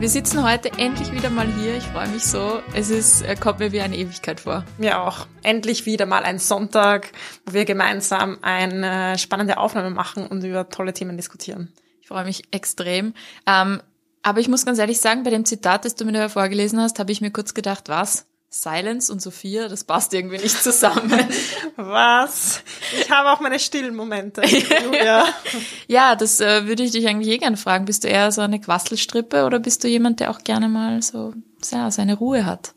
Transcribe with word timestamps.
Wir 0.00 0.08
sitzen 0.08 0.42
heute 0.42 0.72
endlich 0.78 1.12
wieder 1.12 1.28
mal 1.28 1.46
hier. 1.46 1.76
Ich 1.76 1.84
freue 1.84 2.08
mich 2.08 2.24
so. 2.24 2.62
Es 2.72 2.88
ist, 2.88 3.20
äh, 3.20 3.36
kommt 3.36 3.58
mir 3.58 3.70
wie 3.70 3.82
eine 3.82 3.98
Ewigkeit 3.98 4.40
vor. 4.40 4.64
Mir 4.78 5.02
auch. 5.02 5.26
Endlich 5.42 5.84
wieder 5.84 6.06
mal 6.06 6.22
ein 6.22 6.38
Sonntag, 6.38 7.12
wo 7.44 7.52
wir 7.52 7.66
gemeinsam 7.66 8.38
eine 8.40 9.18
spannende 9.18 9.58
Aufnahme 9.58 9.90
machen 9.90 10.26
und 10.26 10.42
über 10.42 10.70
tolle 10.70 10.94
Themen 10.94 11.18
diskutieren. 11.18 11.70
Ich 12.00 12.08
freue 12.08 12.24
mich 12.24 12.44
extrem. 12.50 13.12
Ähm, 13.46 13.82
aber 14.22 14.40
ich 14.40 14.48
muss 14.48 14.64
ganz 14.64 14.78
ehrlich 14.78 15.00
sagen, 15.00 15.22
bei 15.22 15.28
dem 15.28 15.44
Zitat, 15.44 15.84
das 15.84 15.96
du 15.96 16.06
mir 16.06 16.12
da 16.12 16.30
vorgelesen 16.30 16.80
hast, 16.80 16.98
habe 16.98 17.12
ich 17.12 17.20
mir 17.20 17.30
kurz 17.30 17.52
gedacht, 17.52 17.90
was? 17.90 18.24
Silence 18.52 19.12
und 19.12 19.22
Sophia, 19.22 19.68
das 19.68 19.84
passt 19.84 20.12
irgendwie 20.12 20.38
nicht 20.38 20.60
zusammen. 20.60 21.12
Was? 21.76 22.64
Ich 23.00 23.08
habe 23.08 23.30
auch 23.30 23.38
meine 23.38 23.60
stillen 23.60 23.94
Momente. 23.94 24.42
ja, 25.04 25.24
ja 25.86 26.16
das 26.16 26.40
äh, 26.40 26.66
würde 26.66 26.82
ich 26.82 26.90
dich 26.90 27.06
eigentlich 27.06 27.32
eh 27.32 27.38
gerne 27.38 27.56
fragen. 27.56 27.84
Bist 27.84 28.02
du 28.02 28.08
eher 28.08 28.32
so 28.32 28.40
eine 28.40 28.60
Quasselstrippe 28.60 29.44
oder 29.44 29.60
bist 29.60 29.84
du 29.84 29.88
jemand, 29.88 30.18
der 30.18 30.32
auch 30.32 30.42
gerne 30.42 30.68
mal 30.68 31.00
so 31.00 31.32
ja, 31.70 31.92
seine 31.92 32.14
Ruhe 32.14 32.44
hat? 32.44 32.74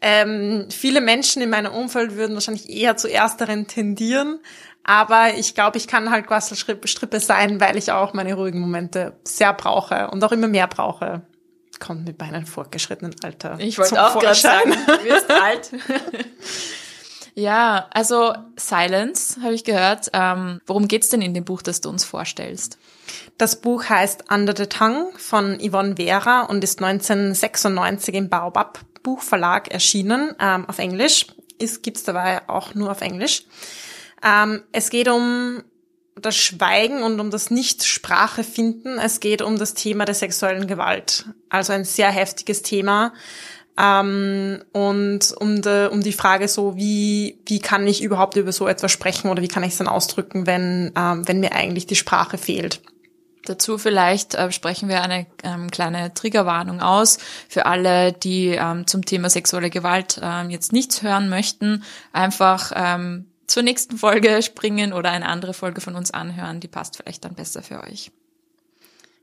Ähm, 0.00 0.68
viele 0.70 1.00
Menschen 1.00 1.42
in 1.42 1.50
meinem 1.50 1.72
Umfeld 1.72 2.14
würden 2.14 2.34
wahrscheinlich 2.34 2.70
eher 2.70 2.96
zu 2.96 3.12
ersteren 3.12 3.66
tendieren. 3.66 4.38
Aber 4.84 5.34
ich 5.34 5.56
glaube, 5.56 5.78
ich 5.78 5.88
kann 5.88 6.10
halt 6.12 6.28
Quasselstrippe 6.28 7.18
sein, 7.18 7.60
weil 7.60 7.76
ich 7.76 7.90
auch 7.90 8.14
meine 8.14 8.34
ruhigen 8.34 8.60
Momente 8.60 9.18
sehr 9.24 9.52
brauche 9.52 10.08
und 10.10 10.22
auch 10.22 10.32
immer 10.32 10.48
mehr 10.48 10.68
brauche 10.68 11.22
kommt 11.80 12.04
mit 12.04 12.18
meinem 12.18 12.46
fortgeschrittenen 12.46 13.16
Alter. 13.22 13.58
Ich 13.58 13.78
wollte 13.78 14.04
auch 14.04 14.18
gerade 14.18 14.38
sagen, 14.38 14.72
du 14.86 15.04
wirst 15.04 15.30
alt. 15.42 15.70
ja, 17.34 17.88
also 17.90 18.34
Silence 18.56 19.40
habe 19.42 19.54
ich 19.54 19.64
gehört. 19.64 20.10
Ähm, 20.12 20.60
worum 20.66 20.86
geht's 20.86 21.08
denn 21.08 21.22
in 21.22 21.34
dem 21.34 21.44
Buch, 21.44 21.62
das 21.62 21.80
du 21.80 21.88
uns 21.88 22.04
vorstellst? 22.04 22.78
Das 23.38 23.60
Buch 23.60 23.88
heißt 23.88 24.30
Under 24.30 24.54
the 24.56 24.66
Tongue 24.66 25.10
von 25.16 25.58
Yvonne 25.60 25.96
Vera 25.96 26.42
und 26.42 26.62
ist 26.62 26.82
1996 26.82 28.14
im 28.14 28.28
Baobab 28.28 28.80
Buchverlag 29.02 29.68
erschienen, 29.68 30.34
ähm, 30.38 30.68
auf 30.68 30.78
Englisch. 30.78 31.26
Ist, 31.58 31.82
gibt's 31.82 32.04
dabei 32.04 32.48
auch 32.48 32.74
nur 32.74 32.90
auf 32.90 33.00
Englisch. 33.00 33.44
Ähm, 34.22 34.62
es 34.72 34.90
geht 34.90 35.08
um 35.08 35.62
das 36.20 36.36
Schweigen 36.36 37.02
und 37.02 37.20
um 37.20 37.30
das 37.30 37.50
Nicht-Sprache 37.50 38.44
finden. 38.44 38.98
Es 38.98 39.20
geht 39.20 39.42
um 39.42 39.58
das 39.58 39.74
Thema 39.74 40.04
der 40.04 40.14
sexuellen 40.14 40.66
Gewalt. 40.66 41.26
Also 41.48 41.72
ein 41.72 41.84
sehr 41.84 42.10
heftiges 42.10 42.62
Thema. 42.62 43.12
Ähm, 43.78 44.62
und 44.72 45.34
um, 45.38 45.62
de, 45.62 45.88
um 45.88 46.02
die 46.02 46.12
Frage 46.12 46.48
so, 46.48 46.76
wie, 46.76 47.38
wie 47.46 47.60
kann 47.60 47.86
ich 47.86 48.02
überhaupt 48.02 48.36
über 48.36 48.52
so 48.52 48.68
etwas 48.68 48.92
sprechen 48.92 49.30
oder 49.30 49.42
wie 49.42 49.48
kann 49.48 49.62
ich 49.62 49.72
es 49.72 49.78
dann 49.78 49.88
ausdrücken, 49.88 50.46
wenn, 50.46 50.92
ähm, 50.96 51.26
wenn 51.26 51.40
mir 51.40 51.52
eigentlich 51.52 51.86
die 51.86 51.96
Sprache 51.96 52.36
fehlt. 52.36 52.80
Dazu 53.46 53.78
vielleicht 53.78 54.34
äh, 54.34 54.52
sprechen 54.52 54.88
wir 54.88 55.02
eine 55.02 55.26
ähm, 55.42 55.70
kleine 55.70 56.12
Triggerwarnung 56.12 56.82
aus 56.82 57.18
für 57.48 57.64
alle, 57.64 58.12
die 58.12 58.48
ähm, 58.48 58.86
zum 58.86 59.04
Thema 59.04 59.30
sexuelle 59.30 59.70
Gewalt 59.70 60.20
ähm, 60.22 60.50
jetzt 60.50 60.72
nichts 60.72 61.02
hören 61.02 61.30
möchten. 61.30 61.82
Einfach 62.12 62.72
ähm, 62.76 63.29
zur 63.50 63.62
nächsten 63.62 63.98
Folge 63.98 64.42
springen 64.42 64.92
oder 64.92 65.10
eine 65.10 65.26
andere 65.26 65.54
Folge 65.54 65.80
von 65.80 65.96
uns 65.96 66.10
anhören. 66.10 66.60
Die 66.60 66.68
passt 66.68 66.96
vielleicht 66.96 67.24
dann 67.24 67.34
besser 67.34 67.62
für 67.62 67.82
euch. 67.82 68.12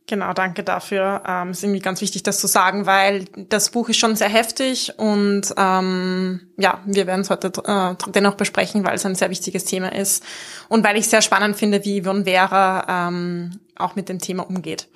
Genau, 0.09 0.31
danke 0.31 0.64
dafür. 0.64 1.21
Ähm, 1.27 1.52
ist 1.52 1.64
irgendwie 1.64 1.82
ganz 1.82 1.99
wichtig, 1.99 2.23
das 2.23 2.39
zu 2.39 2.48
sagen, 2.48 2.86
weil 2.86 3.26
das 3.36 3.71
Buch 3.71 3.89
ist 3.89 3.98
schon 3.98 4.16
sehr 4.16 4.30
heftig 4.30 4.93
und 4.98 5.54
ähm, 5.58 6.48
ja, 6.55 6.82
wir 6.86 7.08
werden 7.08 7.21
es 7.21 7.30
heute 7.30 7.52
äh, 7.66 8.11
dennoch 8.11 8.36
besprechen, 8.36 8.86
weil 8.86 8.95
es 8.95 9.05
ein 9.05 9.16
sehr 9.16 9.30
wichtiges 9.30 9.66
Thema 9.66 9.93
ist 9.93 10.23
und 10.70 10.86
weil 10.86 10.95
ich 10.95 11.10
sehr 11.10 11.21
spannend 11.21 11.58
finde, 11.58 11.83
wie 11.83 12.02
Yvonne 12.02 12.23
Vera 12.23 13.10
ähm, 13.10 13.60
auch 13.76 13.95
mit 13.95 14.08
dem 14.08 14.20
Thema 14.20 14.48
umgeht. 14.48 14.87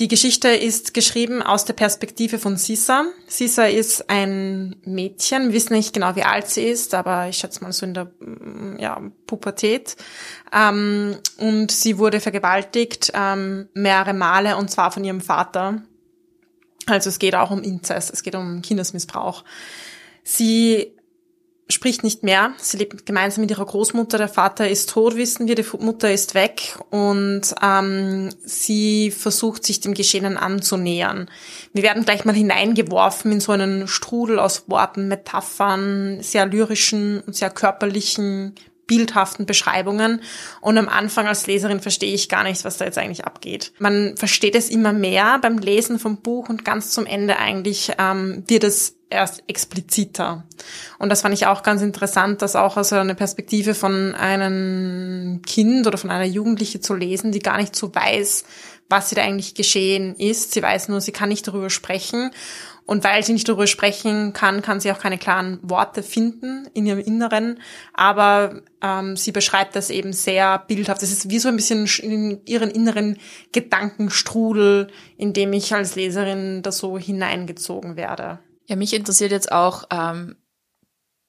Die 0.00 0.08
Geschichte 0.08 0.48
ist 0.48 0.94
geschrieben 0.94 1.42
aus 1.42 1.66
der 1.66 1.74
Perspektive 1.74 2.38
von 2.38 2.56
Sisa. 2.56 3.04
Sisa 3.26 3.66
ist 3.66 4.08
ein 4.08 4.76
Mädchen, 4.82 5.48
wir 5.48 5.52
wissen 5.52 5.74
nicht 5.74 5.92
genau, 5.92 6.16
wie 6.16 6.22
alt 6.22 6.48
sie 6.48 6.62
ist, 6.62 6.94
aber 6.94 7.28
ich 7.28 7.36
schätze 7.36 7.62
mal 7.62 7.70
so 7.74 7.84
in 7.84 7.92
der 7.92 8.06
mm, 8.06 8.78
ja, 8.78 8.98
Pubertät. 9.26 9.96
Ähm, 10.54 11.18
und 11.36 11.70
sie 11.70 11.98
wurde 11.98 12.20
vergewaltigt 12.20 13.12
ähm, 13.14 13.68
mehrere 13.74 14.14
Male 14.14 14.56
und 14.56 14.70
zwar 14.70 14.90
von 14.90 15.04
ihrem 15.04 15.20
Vater. 15.20 15.82
Also 16.86 17.10
es 17.10 17.18
geht 17.18 17.34
auch 17.34 17.50
um 17.50 17.62
Inzest, 17.62 18.10
es 18.10 18.22
geht 18.22 18.34
um 18.34 18.62
Kindesmissbrauch. 18.62 19.44
Sie 20.24 20.96
spricht 21.70 22.02
nicht 22.02 22.22
mehr. 22.22 22.52
Sie 22.58 22.76
lebt 22.76 23.06
gemeinsam 23.06 23.42
mit 23.42 23.50
ihrer 23.50 23.64
Großmutter. 23.64 24.18
Der 24.18 24.28
Vater 24.28 24.68
ist 24.68 24.90
tot, 24.90 25.16
wissen 25.16 25.48
wir. 25.48 25.54
Die 25.54 25.66
Mutter 25.78 26.12
ist 26.12 26.34
weg 26.34 26.78
und 26.90 27.42
ähm, 27.62 28.30
sie 28.44 29.10
versucht 29.10 29.64
sich 29.64 29.80
dem 29.80 29.94
Geschehenen 29.94 30.36
anzunähern. 30.36 31.30
Wir 31.72 31.82
werden 31.82 32.04
gleich 32.04 32.24
mal 32.24 32.34
hineingeworfen 32.34 33.32
in 33.32 33.40
so 33.40 33.52
einen 33.52 33.88
Strudel 33.88 34.38
aus 34.38 34.64
Worten, 34.68 35.08
Metaphern, 35.08 36.22
sehr 36.22 36.46
lyrischen 36.46 37.20
und 37.20 37.36
sehr 37.36 37.50
körperlichen 37.50 38.54
bildhaften 38.90 39.46
Beschreibungen. 39.46 40.20
Und 40.60 40.76
am 40.76 40.88
Anfang 40.88 41.28
als 41.28 41.46
Leserin 41.46 41.80
verstehe 41.80 42.12
ich 42.12 42.28
gar 42.28 42.42
nicht, 42.42 42.64
was 42.64 42.76
da 42.76 42.84
jetzt 42.84 42.98
eigentlich 42.98 43.24
abgeht. 43.24 43.72
Man 43.78 44.16
versteht 44.16 44.56
es 44.56 44.68
immer 44.68 44.92
mehr 44.92 45.38
beim 45.40 45.58
Lesen 45.58 46.00
vom 46.00 46.16
Buch 46.16 46.48
und 46.48 46.64
ganz 46.64 46.90
zum 46.90 47.06
Ende 47.06 47.38
eigentlich 47.38 47.92
ähm, 47.98 48.42
wird 48.48 48.64
es 48.64 48.96
erst 49.08 49.44
expliziter. 49.46 50.44
Und 50.98 51.08
das 51.08 51.22
fand 51.22 51.34
ich 51.34 51.46
auch 51.46 51.62
ganz 51.62 51.82
interessant, 51.82 52.42
das 52.42 52.56
auch 52.56 52.76
aus 52.76 52.92
einer 52.92 53.14
Perspektive 53.14 53.74
von 53.74 54.14
einem 54.16 55.42
Kind 55.46 55.86
oder 55.86 55.96
von 55.98 56.10
einer 56.10 56.24
Jugendliche 56.24 56.80
zu 56.80 56.94
lesen, 56.94 57.30
die 57.30 57.40
gar 57.40 57.58
nicht 57.58 57.76
so 57.76 57.94
weiß, 57.94 58.44
was 58.88 59.08
sie 59.08 59.14
da 59.14 59.22
eigentlich 59.22 59.54
geschehen 59.54 60.16
ist. 60.16 60.52
Sie 60.52 60.62
weiß 60.62 60.88
nur, 60.88 61.00
sie 61.00 61.12
kann 61.12 61.28
nicht 61.28 61.46
darüber 61.46 61.70
sprechen. 61.70 62.32
Und 62.90 63.04
weil 63.04 63.22
sie 63.22 63.34
nicht 63.34 63.48
darüber 63.48 63.68
sprechen 63.68 64.32
kann, 64.32 64.62
kann 64.62 64.80
sie 64.80 64.90
auch 64.90 64.98
keine 64.98 65.16
klaren 65.16 65.60
Worte 65.62 66.02
finden 66.02 66.66
in 66.74 66.86
ihrem 66.86 66.98
Inneren. 66.98 67.60
Aber 67.94 68.62
ähm, 68.82 69.16
sie 69.16 69.30
beschreibt 69.30 69.76
das 69.76 69.90
eben 69.90 70.12
sehr 70.12 70.58
bildhaft. 70.58 71.00
Das 71.00 71.12
ist 71.12 71.30
wie 71.30 71.38
so 71.38 71.48
ein 71.48 71.54
bisschen 71.54 71.86
in 72.02 72.44
ihren 72.46 72.68
inneren 72.68 73.18
Gedankenstrudel, 73.52 74.88
in 75.16 75.32
dem 75.32 75.52
ich 75.52 75.72
als 75.72 75.94
Leserin 75.94 76.62
da 76.62 76.72
so 76.72 76.98
hineingezogen 76.98 77.94
werde. 77.94 78.40
Ja, 78.66 78.74
mich 78.74 78.92
interessiert 78.92 79.30
jetzt 79.30 79.52
auch, 79.52 79.84
ähm, 79.92 80.34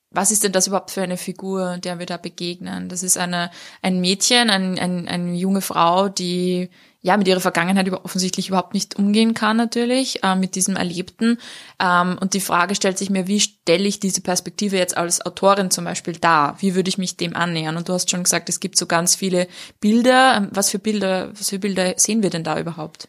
was 0.09 0.31
ist 0.31 0.43
denn 0.43 0.53
das 0.53 0.65
überhaupt 0.65 0.89
für 0.89 1.03
eine 1.03 1.17
Figur, 1.17 1.77
der 1.77 1.99
wir 1.99 2.07
da 2.07 2.17
begegnen? 2.17 2.89
Das 2.89 3.03
ist 3.03 3.19
eine, 3.19 3.51
ein 3.83 4.01
Mädchen, 4.01 4.49
ein, 4.49 4.79
ein, 4.79 5.07
eine 5.07 5.35
junge 5.35 5.61
Frau, 5.61 6.09
die 6.09 6.71
ja 7.01 7.17
mit 7.17 7.27
ihrer 7.27 7.39
Vergangenheit 7.39 7.87
über, 7.87 8.05
offensichtlich 8.05 8.49
überhaupt 8.49 8.73
nicht 8.73 8.95
umgehen 8.97 9.33
kann 9.33 9.57
natürlich 9.57 10.23
äh, 10.23 10.35
mit 10.35 10.55
diesem 10.55 10.75
Erlebten. 10.75 11.39
Ähm, 11.79 12.17
und 12.19 12.33
die 12.33 12.41
Frage 12.41 12.75
stellt 12.75 12.97
sich 12.97 13.09
mir 13.09 13.27
wie 13.27 13.39
stelle 13.39 13.87
ich 13.87 13.99
diese 13.99 14.21
Perspektive 14.21 14.77
jetzt 14.77 14.95
als 14.95 15.25
Autorin 15.25 15.71
zum 15.71 15.85
Beispiel 15.85 16.17
dar? 16.17 16.55
Wie 16.59 16.75
würde 16.75 16.89
ich 16.89 16.97
mich 16.97 17.17
dem 17.17 17.35
annähern? 17.35 17.77
Und 17.77 17.89
du 17.89 17.93
hast 17.93 18.09
schon 18.09 18.23
gesagt 18.23 18.49
es 18.49 18.59
gibt 18.59 18.77
so 18.77 18.85
ganz 18.85 19.15
viele 19.15 19.47
Bilder. 19.79 20.35
Ähm, 20.37 20.49
was 20.51 20.69
für 20.69 20.79
Bilder 20.79 21.31
was 21.33 21.49
für 21.49 21.59
Bilder 21.59 21.93
sehen 21.97 22.21
wir 22.21 22.29
denn 22.29 22.43
da 22.43 22.59
überhaupt? 22.59 23.07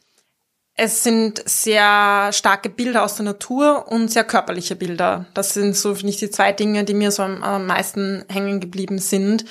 Es 0.74 1.04
sind 1.04 1.42
sehr 1.46 2.30
starke 2.32 2.70
Bilder 2.70 3.04
aus 3.04 3.16
der 3.16 3.26
Natur 3.26 3.88
und 3.88 4.10
sehr 4.10 4.24
körperliche 4.24 4.74
Bilder. 4.74 5.26
Das 5.34 5.52
sind 5.52 5.76
so 5.76 5.92
nicht 5.92 6.22
die 6.22 6.30
zwei 6.30 6.52
Dinge, 6.52 6.84
die 6.84 6.94
mir 6.94 7.10
so 7.10 7.22
am 7.22 7.66
meisten 7.66 8.24
hängen 8.30 8.58
geblieben 8.58 8.98
sind. 8.98 9.44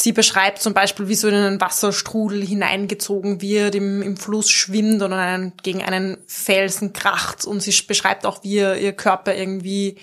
Sie 0.00 0.12
beschreibt 0.12 0.62
zum 0.62 0.74
Beispiel, 0.74 1.08
wie 1.08 1.16
so 1.16 1.26
in 1.26 1.34
einen 1.34 1.60
Wasserstrudel 1.60 2.46
hineingezogen 2.46 3.40
wird, 3.40 3.74
im, 3.74 4.00
im 4.00 4.16
Fluss 4.16 4.48
schwimmt 4.48 5.02
und 5.02 5.12
einen, 5.12 5.54
gegen 5.64 5.82
einen 5.82 6.18
Felsen 6.28 6.92
kracht. 6.92 7.44
Und 7.44 7.64
sie 7.64 7.74
beschreibt 7.82 8.24
auch, 8.24 8.44
wie 8.44 8.54
ihr, 8.54 8.76
ihr 8.76 8.92
Körper 8.92 9.34
irgendwie 9.34 9.96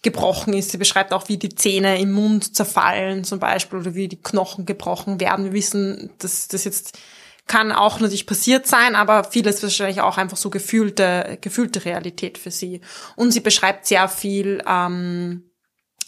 gebrochen 0.00 0.54
ist. 0.54 0.70
Sie 0.70 0.78
beschreibt 0.78 1.12
auch, 1.12 1.28
wie 1.28 1.36
die 1.36 1.54
Zähne 1.54 2.00
im 2.00 2.12
Mund 2.12 2.56
zerfallen 2.56 3.24
zum 3.24 3.40
Beispiel 3.40 3.80
oder 3.80 3.94
wie 3.94 4.08
die 4.08 4.22
Knochen 4.22 4.64
gebrochen 4.64 5.20
werden. 5.20 5.44
Wir 5.44 5.52
wissen, 5.52 6.08
dass 6.16 6.48
das 6.48 6.64
jetzt 6.64 6.98
kann 7.46 7.72
auch 7.72 8.00
natürlich 8.00 8.26
passiert 8.26 8.66
sein, 8.66 8.94
aber 8.94 9.24
vieles 9.24 9.62
wahrscheinlich 9.62 10.00
auch 10.00 10.16
einfach 10.16 10.38
so 10.38 10.48
gefühlte, 10.48 11.36
gefühlte 11.42 11.84
Realität 11.84 12.38
für 12.38 12.50
sie. 12.50 12.80
Und 13.16 13.32
sie 13.32 13.40
beschreibt 13.40 13.84
sehr 13.84 14.08
viel 14.08 14.62
ähm, 14.66 15.42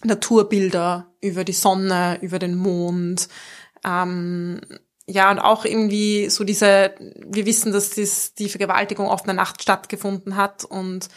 Naturbilder 0.05 1.13
über 1.21 1.45
die 1.45 1.53
Sonne, 1.53 2.19
über 2.23 2.39
den 2.39 2.55
Mond. 2.55 3.29
Ähm, 3.85 4.61
ja, 5.07 5.31
und 5.31 5.39
auch 5.39 5.65
irgendwie 5.65 6.31
so 6.31 6.45
diese, 6.45 6.95
wir 6.99 7.47
wissen, 7.47 7.73
dass 7.73 7.91
dies, 7.91 8.35
die 8.35 8.49
Vergewaltigung 8.49 9.09
oft 9.09 9.25
in 9.25 9.29
der 9.29 9.37
Nacht 9.37 9.63
stattgefunden 9.63 10.37
hat 10.37 10.65
und 10.65 11.09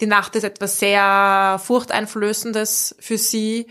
Die 0.00 0.06
Nacht 0.06 0.34
ist 0.34 0.44
etwas 0.44 0.78
sehr 0.78 1.60
Furchteinflößendes 1.62 2.96
für 3.00 3.18
sie 3.18 3.66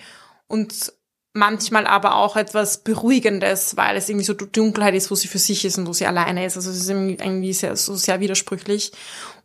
und 0.48 0.94
manchmal 1.34 1.86
aber 1.86 2.16
auch 2.16 2.36
etwas 2.36 2.80
Beruhigendes, 2.80 3.78
weil 3.78 3.96
es 3.96 4.10
irgendwie 4.10 4.26
so 4.26 4.34
Dunkelheit 4.34 4.96
ist, 4.96 5.12
wo 5.12 5.16
sie 5.16 5.28
für 5.28 5.38
sich 5.38 5.64
ist 5.64 5.78
und 5.78 5.88
wo 5.88 5.94
sie 5.94 6.08
alleine 6.08 6.46
ist. 6.46 6.58
Also 6.58 6.72
es 6.72 6.78
ist 6.78 6.90
irgendwie 6.90 7.54
sehr, 7.54 7.76
so 7.76 7.96
sehr 7.96 8.20
widersprüchlich. 8.20 8.92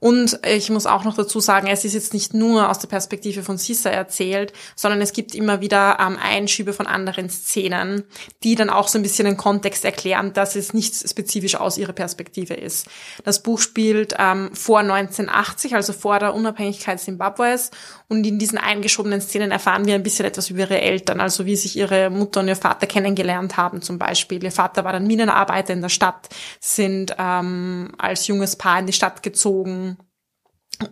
Und 0.04 0.38
ich 0.46 0.68
muss 0.68 0.84
auch 0.84 1.04
noch 1.04 1.16
dazu 1.16 1.40
sagen, 1.40 1.66
es 1.66 1.86
ist 1.86 1.94
jetzt 1.94 2.12
nicht 2.12 2.34
nur 2.34 2.68
aus 2.68 2.78
der 2.78 2.88
Perspektive 2.88 3.42
von 3.42 3.56
Sissa 3.56 3.88
erzählt, 3.88 4.52
sondern 4.76 5.00
es 5.00 5.14
gibt 5.14 5.34
immer 5.34 5.62
wieder 5.62 5.96
ähm, 5.98 6.18
Einschübe 6.22 6.74
von 6.74 6.86
anderen 6.86 7.30
Szenen, 7.30 8.04
die 8.42 8.54
dann 8.54 8.68
auch 8.68 8.88
so 8.88 8.98
ein 8.98 9.02
bisschen 9.02 9.24
den 9.24 9.38
Kontext 9.38 9.82
erklären, 9.82 10.34
dass 10.34 10.56
es 10.56 10.74
nicht 10.74 10.94
spezifisch 11.08 11.54
aus 11.54 11.78
ihrer 11.78 11.94
Perspektive 11.94 12.52
ist. 12.52 12.86
Das 13.24 13.42
Buch 13.42 13.58
spielt 13.58 14.14
ähm, 14.18 14.50
vor 14.52 14.80
1980, 14.80 15.74
also 15.74 15.94
vor 15.94 16.18
der 16.18 16.34
Unabhängigkeit 16.34 17.00
Zimbabwes. 17.00 17.70
Und 18.06 18.26
in 18.26 18.38
diesen 18.38 18.58
eingeschobenen 18.58 19.22
Szenen 19.22 19.50
erfahren 19.52 19.86
wir 19.86 19.94
ein 19.94 20.02
bisschen 20.02 20.26
etwas 20.26 20.50
über 20.50 20.60
ihre 20.60 20.82
Eltern, 20.82 21.20
also 21.20 21.46
wie 21.46 21.56
sich 21.56 21.76
ihre 21.76 21.83
Mutter 22.10 22.40
und 22.40 22.48
ihr 22.48 22.56
Vater 22.56 22.86
kennengelernt 22.86 23.56
haben 23.56 23.82
zum 23.82 23.98
Beispiel. 23.98 24.42
Ihr 24.42 24.52
Vater 24.52 24.84
war 24.84 24.92
dann 24.92 25.06
Minenarbeiter 25.06 25.72
in 25.72 25.82
der 25.82 25.88
Stadt, 25.88 26.28
sind 26.60 27.14
ähm, 27.18 27.92
als 27.98 28.26
junges 28.26 28.56
Paar 28.56 28.78
in 28.80 28.86
die 28.86 28.92
Stadt 28.92 29.22
gezogen 29.22 29.98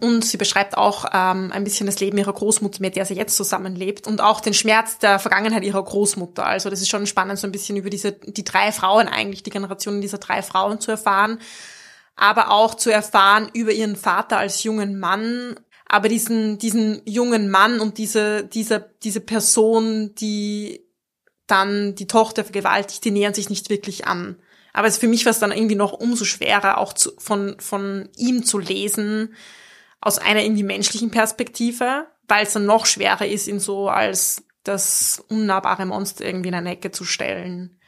und 0.01 0.25
sie 0.25 0.37
beschreibt 0.37 0.77
auch 0.77 1.07
ähm, 1.13 1.51
ein 1.53 1.65
bisschen 1.65 1.87
das 1.87 1.99
Leben 1.99 2.17
ihrer 2.19 2.33
Großmutter, 2.33 2.81
mit 2.81 2.95
der 2.95 3.05
sie 3.05 3.15
jetzt 3.15 3.37
zusammenlebt 3.37 4.07
und 4.07 4.21
auch 4.21 4.41
den 4.41 4.55
Schmerz 4.55 4.99
der 4.99 5.19
Vergangenheit 5.19 5.65
ihrer 5.65 5.83
Großmutter. 5.83 6.47
Also 6.47 6.71
das 6.71 6.81
ist 6.81 6.89
schon 6.89 7.07
spannend, 7.07 7.39
so 7.39 7.49
ein 7.49 7.53
bisschen 7.53 7.77
über 7.77 7.91
diese 7.91 8.13
die 8.13 8.45
drei 8.45 8.71
Frauen 8.71 9.09
eigentlich, 9.09 9.43
die 9.43 9.51
Generationen 9.51 10.01
dieser 10.01 10.19
drei 10.19 10.43
Frauen 10.43 10.81
zu 10.81 10.93
erfahren, 10.93 11.39
aber 12.15 12.51
auch 12.51 12.75
zu 12.75 12.91
erfahren 12.91 13.51
über 13.55 13.73
ihren 13.73 13.97
Vater 13.97 14.39
als 14.39 14.63
jungen 14.63 15.01
Mann, 15.01 15.59
aber 15.87 16.09
diesen 16.09 16.59
diesen 16.59 17.03
jungen 17.05 17.51
Mann 17.51 17.81
und 17.81 17.99
diese 17.99 18.45
diese 18.45 18.91
diese 19.03 19.21
Person, 19.21 20.15
die 20.15 20.82
dann 21.53 21.95
die 21.95 22.07
Tochter 22.07 22.45
vergewaltigt, 22.45 23.05
die 23.05 23.11
nähern 23.11 23.35
sich 23.35 23.51
nicht 23.51 23.71
wirklich 23.71 24.07
an. 24.07 24.37
Aber 24.73 24.89
es 24.89 24.99
für 24.99 25.07
mich 25.07 25.25
war 25.27 25.31
es 25.31 25.39
dann 25.39 25.53
irgendwie 25.53 25.75
noch 25.75 25.93
umso 25.93 26.25
schwerer, 26.25 26.79
auch 26.79 26.95
zu, 26.95 27.13
von 27.19 27.57
von 27.61 28.09
ihm 28.17 28.45
zu 28.45 28.59
lesen 28.59 29.35
aus 30.01 30.19
einer 30.19 30.43
irgendwie 30.43 30.63
menschlichen 30.65 31.11
Perspektive, 31.11 32.07
weil 32.27 32.45
es 32.45 32.55
dann 32.55 32.67
noch 32.67 32.87
schwerer 32.87 33.27
ist, 33.27 33.47
ihn 33.47 33.61
so 33.61 33.89
als 33.89 34.45
das 34.65 35.23
unnahbare 35.29 35.87
Monster 35.87 36.25
irgendwie 36.25 36.49
in 36.49 36.55
eine 36.55 36.73
Ecke 36.73 36.91
zu 36.91 37.05
stellen. 37.05 37.79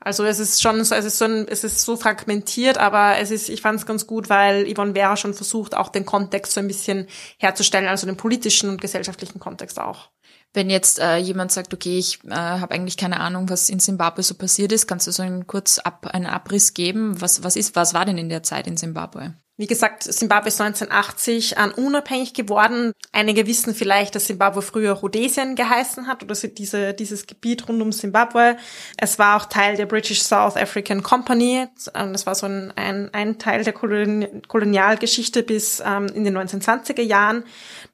Also 0.00 0.24
es 0.24 0.38
ist 0.38 0.60
schon 0.60 0.84
so, 0.84 0.94
es 0.94 1.06
ist 1.06 1.18
so, 1.18 1.24
ein, 1.24 1.48
es 1.48 1.64
ist 1.64 1.80
so 1.80 1.96
fragmentiert, 1.96 2.76
aber 2.76 3.16
es 3.18 3.30
ist, 3.30 3.48
ich 3.48 3.62
fand 3.62 3.80
es 3.80 3.86
ganz 3.86 4.06
gut, 4.06 4.28
weil 4.28 4.70
Yvonne 4.72 4.92
Vera 4.92 5.16
schon 5.16 5.32
versucht, 5.32 5.74
auch 5.74 5.88
den 5.88 6.04
Kontext 6.04 6.52
so 6.52 6.60
ein 6.60 6.68
bisschen 6.68 7.08
herzustellen, 7.38 7.88
also 7.88 8.06
den 8.06 8.18
politischen 8.18 8.68
und 8.68 8.82
gesellschaftlichen 8.82 9.40
Kontext 9.40 9.80
auch. 9.80 10.10
Wenn 10.54 10.70
jetzt 10.70 11.00
äh, 11.00 11.16
jemand 11.16 11.50
sagt, 11.50 11.74
okay, 11.74 11.98
ich 11.98 12.24
äh, 12.24 12.30
habe 12.30 12.72
eigentlich 12.72 12.96
keine 12.96 13.18
Ahnung, 13.18 13.50
was 13.50 13.68
in 13.68 13.80
Simbabwe 13.80 14.22
so 14.22 14.34
passiert 14.34 14.70
ist, 14.70 14.86
kannst 14.86 15.06
du 15.08 15.10
so 15.10 15.22
einen 15.24 15.48
kurz 15.48 15.80
ab, 15.80 16.06
einen 16.06 16.26
Abriss 16.26 16.74
geben? 16.74 17.20
Was, 17.20 17.42
was 17.42 17.56
ist, 17.56 17.74
was 17.74 17.92
war 17.92 18.04
denn 18.04 18.18
in 18.18 18.28
der 18.28 18.44
Zeit 18.44 18.68
in 18.68 18.76
Simbabwe? 18.76 19.34
Wie 19.56 19.68
gesagt, 19.68 20.02
Simbabwe 20.02 20.48
ist 20.48 20.60
1980 20.60 21.58
an 21.58 21.70
unabhängig 21.70 22.34
geworden. 22.34 22.92
Einige 23.12 23.46
wissen 23.46 23.72
vielleicht, 23.72 24.16
dass 24.16 24.26
Simbabwe 24.26 24.62
früher 24.62 24.94
Rhodesien 24.94 25.54
geheißen 25.54 26.08
hat 26.08 26.24
oder 26.24 26.34
diese, 26.34 26.92
dieses 26.92 27.28
Gebiet 27.28 27.68
rund 27.68 27.80
um 27.80 27.92
Simbabwe. 27.92 28.56
Es 28.96 29.20
war 29.20 29.36
auch 29.36 29.44
Teil 29.44 29.76
der 29.76 29.86
British 29.86 30.22
South 30.22 30.56
African 30.56 31.04
Company. 31.04 31.68
Das 31.92 32.26
war 32.26 32.34
so 32.34 32.46
ein, 32.46 32.72
ein, 32.74 33.10
ein 33.12 33.38
Teil 33.38 33.62
der 33.62 33.72
Kolonialgeschichte 33.72 35.44
bis 35.44 35.80
ähm, 35.86 36.06
in 36.06 36.24
den 36.24 36.36
1920er 36.36 37.02
Jahren. 37.02 37.44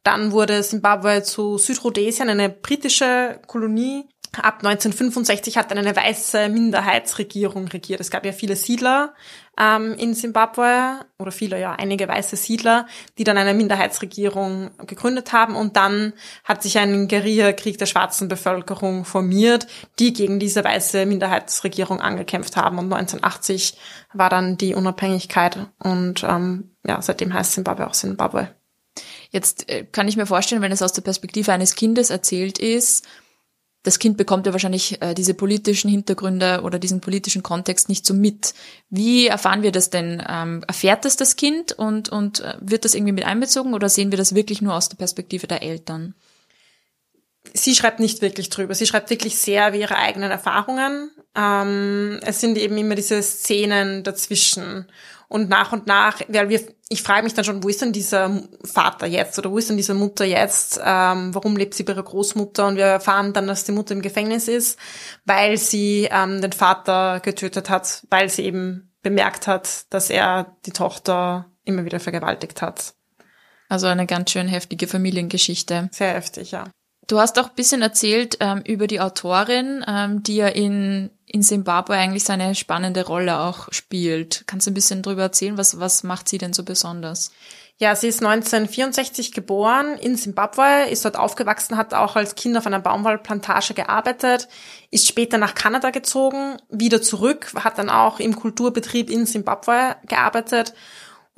Dann 0.03 0.33
wurde 0.33 0.62
Simbabwe 0.62 1.23
zu 1.25 1.59
Südrhodesien, 1.59 2.31
eine 2.31 2.49
britische 2.49 3.39
Kolonie 3.47 4.09
ab 4.38 4.65
1965 4.65 5.56
hat 5.56 5.71
dann 5.71 5.79
eine 5.79 5.94
weiße 5.97 6.49
Minderheitsregierung 6.49 7.67
regiert. 7.69 8.00
Es 8.00 8.11
gab 8.11 8.25
ja 8.25 8.32
viele 8.32 8.55
Siedler 8.55 9.15
ähm, 9.59 9.94
in 9.94 10.15
Simbabwe 10.15 11.00
oder 11.19 11.32
viele, 11.32 11.61
ja, 11.61 11.73
einige 11.73 12.06
weiße 12.06 12.37
Siedler, 12.37 12.87
die 13.19 13.25
dann 13.25 13.37
eine 13.37 13.55
Minderheitsregierung 13.55 14.71
gegründet 14.87 15.32
haben 15.32 15.56
und 15.56 15.77
dann 15.77 16.12
hat 16.44 16.62
sich 16.62 16.79
ein 16.79 17.09
Guerillakrieg 17.09 17.77
der 17.79 17.87
schwarzen 17.87 18.29
Bevölkerung 18.29 19.05
formiert, 19.05 19.67
die 19.99 20.12
gegen 20.12 20.38
diese 20.38 20.62
weiße 20.62 21.06
Minderheitsregierung 21.06 22.00
angekämpft 22.00 22.56
haben 22.56 22.79
und 22.79 22.93
1980 22.93 23.79
war 24.12 24.31
dann 24.31 24.56
die 24.56 24.75
Unabhängigkeit 24.75 25.59
und 25.79 26.23
ähm, 26.23 26.71
ja, 26.87 27.03
seitdem 27.03 27.35
heißt 27.35 27.53
Simbabwe 27.53 27.87
auch 27.87 27.94
Simbabwe. 27.94 28.55
Jetzt 29.31 29.69
äh, 29.69 29.85
kann 29.85 30.09
ich 30.09 30.17
mir 30.17 30.26
vorstellen, 30.26 30.62
wenn 30.62 30.73
es 30.73 30.83
aus 30.83 30.93
der 30.93 31.03
Perspektive 31.03 31.53
eines 31.53 31.75
Kindes 31.75 32.11
erzählt 32.11 32.59
ist, 32.59 33.06
das 33.82 33.99
Kind 33.99 34.19
bekommt 34.19 34.47
ja 34.47 34.53
wahrscheinlich 34.53 35.00
äh, 35.00 35.15
diese 35.15 35.32
politischen 35.32 35.91
Hintergründe 35.91 36.61
oder 36.62 36.79
diesen 36.79 37.00
politischen 37.00 37.43
Kontext 37.43 37.88
nicht 37.88 38.05
so 38.05 38.12
mit. 38.12 38.55
Wie 38.91 39.27
erfahren 39.27 39.62
wir 39.62 39.73
das 39.73 39.88
denn? 39.88 40.23
Ähm, 40.29 40.62
erfährt 40.67 41.05
das 41.05 41.17
das 41.17 41.37
Kind 41.37 41.73
und, 41.73 42.11
und 42.11 42.41
äh, 42.41 42.56
wird 42.61 42.85
das 42.85 42.94
irgendwie 42.94 43.12
mit 43.12 43.25
einbezogen 43.25 43.73
oder 43.73 43.88
sehen 43.88 44.11
wir 44.11 44.19
das 44.19 44.35
wirklich 44.35 44.61
nur 44.61 44.75
aus 44.75 44.91
der 44.91 44.97
Perspektive 44.97 45.47
der 45.47 45.62
Eltern? 45.62 46.15
Sie 47.55 47.75
schreibt 47.75 48.00
nicht 48.00 48.21
wirklich 48.21 48.50
drüber. 48.50 48.75
Sie 48.75 48.87
schreibt 48.87 49.09
wirklich 49.09 49.38
sehr 49.38 49.69
über 49.69 49.79
ihre 49.79 49.97
eigenen 49.97 50.31
Erfahrungen. 50.31 51.11
Ähm, 51.35 52.21
es 52.23 52.41
sind 52.41 52.59
eben 52.59 52.76
immer 52.76 52.97
diese 52.97 53.23
Szenen 53.23 54.03
dazwischen. 54.03 54.87
Und 55.31 55.49
nach 55.49 55.71
und 55.71 55.87
nach, 55.87 56.21
weil 56.27 56.49
wir, 56.49 56.61
ich 56.88 57.05
frage 57.05 57.23
mich 57.23 57.35
dann 57.35 57.44
schon, 57.44 57.62
wo 57.62 57.69
ist 57.69 57.81
denn 57.81 57.93
dieser 57.93 58.43
Vater 58.65 59.06
jetzt 59.06 59.38
oder 59.38 59.53
wo 59.53 59.59
ist 59.59 59.71
denn 59.71 59.77
diese 59.77 59.94
Mutter 59.94 60.25
jetzt? 60.25 60.81
Ähm, 60.85 61.32
warum 61.32 61.56
lebt 61.56 61.75
sie 61.75 61.85
bei 61.85 61.93
ihrer 61.93 62.03
Großmutter? 62.03 62.67
Und 62.67 62.75
wir 62.75 62.87
erfahren 62.87 63.32
dann, 63.32 63.47
dass 63.47 63.62
die 63.62 63.71
Mutter 63.71 63.94
im 63.94 64.03
Gefängnis 64.03 64.49
ist, 64.49 64.77
weil 65.25 65.56
sie 65.56 66.09
ähm, 66.11 66.41
den 66.43 66.50
Vater 66.50 67.21
getötet 67.21 67.71
hat, 67.71 68.05
weil 68.11 68.29
sie 68.29 68.43
eben 68.43 68.93
bemerkt 69.03 69.47
hat, 69.47 69.85
dass 69.91 70.11
er 70.11 70.56
die 70.67 70.73
Tochter 70.73 71.47
immer 71.62 71.85
wieder 71.85 72.00
vergewaltigt 72.00 72.61
hat. 72.61 72.94
Also 73.69 73.87
eine 73.87 74.06
ganz 74.06 74.33
schön 74.33 74.49
heftige 74.49 74.88
Familiengeschichte. 74.88 75.91
Sehr 75.93 76.15
heftig, 76.15 76.50
ja. 76.50 76.65
Du 77.11 77.19
hast 77.19 77.41
auch 77.41 77.49
ein 77.49 77.57
bisschen 77.57 77.83
erzählt 77.83 78.37
ähm, 78.39 78.62
über 78.65 78.87
die 78.87 79.01
Autorin, 79.01 79.85
ähm, 79.89 80.23
die 80.23 80.37
ja 80.37 80.47
in, 80.47 81.11
in 81.27 81.43
Zimbabwe 81.43 81.95
eigentlich 81.95 82.23
seine 82.23 82.55
spannende 82.55 83.05
Rolle 83.05 83.41
auch 83.41 83.67
spielt. 83.73 84.45
Kannst 84.47 84.69
du 84.69 84.71
ein 84.71 84.75
bisschen 84.75 85.03
drüber 85.03 85.23
erzählen? 85.23 85.59
Was, 85.59 85.81
was 85.81 86.05
macht 86.05 86.29
sie 86.29 86.39
denn 86.39 86.53
so 86.53 86.62
besonders? 86.62 87.33
Ja, 87.79 87.97
sie 87.97 88.07
ist 88.07 88.23
1964 88.23 89.33
geboren 89.33 89.97
in 90.01 90.15
Zimbabwe, 90.17 90.89
ist 90.89 91.05
dort 91.05 91.19
aufgewachsen, 91.19 91.77
hat 91.77 91.95
auch 91.95 92.15
als 92.15 92.37
Kind 92.37 92.57
auf 92.57 92.69
einer 92.69 92.79
Baumwollplantage 92.79 93.75
gearbeitet, 93.75 94.47
ist 94.93 95.09
später 95.09 95.37
nach 95.37 95.57
Kanada 95.57 95.90
gezogen, 95.90 96.59
wieder 96.69 97.02
zurück, 97.02 97.52
hat 97.57 97.79
dann 97.79 97.90
auch 97.90 98.21
im 98.21 98.37
Kulturbetrieb 98.37 99.11
in 99.11 99.26
Zimbabwe 99.26 99.97
gearbeitet 100.07 100.75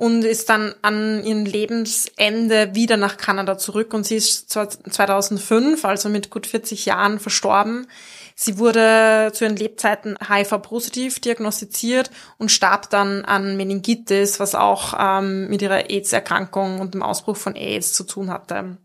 und 0.03 0.25
ist 0.25 0.49
dann 0.49 0.75
an 0.83 1.23
ihrem 1.23 1.45
Lebensende 1.45 2.75
wieder 2.75 2.97
nach 2.97 3.19
Kanada 3.19 3.57
zurück 3.57 3.95
und 3.95 4.05
sie 4.05 4.17
ist 4.17 4.51
2005, 4.51 5.85
also 5.85 6.09
mit 6.09 6.29
gut 6.29 6.49
40 6.49 6.87
Jahren, 6.87 7.21
verstorben. 7.21 7.87
Sie 8.35 8.59
wurde 8.59 9.31
zu 9.33 9.45
ihren 9.45 9.55
Lebzeiten 9.55 10.19
HIV-positiv 10.19 11.21
diagnostiziert 11.21 12.11
und 12.37 12.51
starb 12.51 12.91
dann 12.91 13.25
an 13.25 13.57
Meningitis, 13.57 14.41
was 14.41 14.57
auch 14.57 14.95
ähm, 14.99 15.47
mit 15.49 15.63
ihrer 15.63 15.89
AIDS-Erkrankung 15.89 16.81
und 16.81 16.95
dem 16.95 17.05
Ausbruch 17.05 17.37
von 17.37 17.55
AIDS 17.55 17.93
zu 17.93 18.03
tun 18.03 18.29
hatte. 18.29 18.79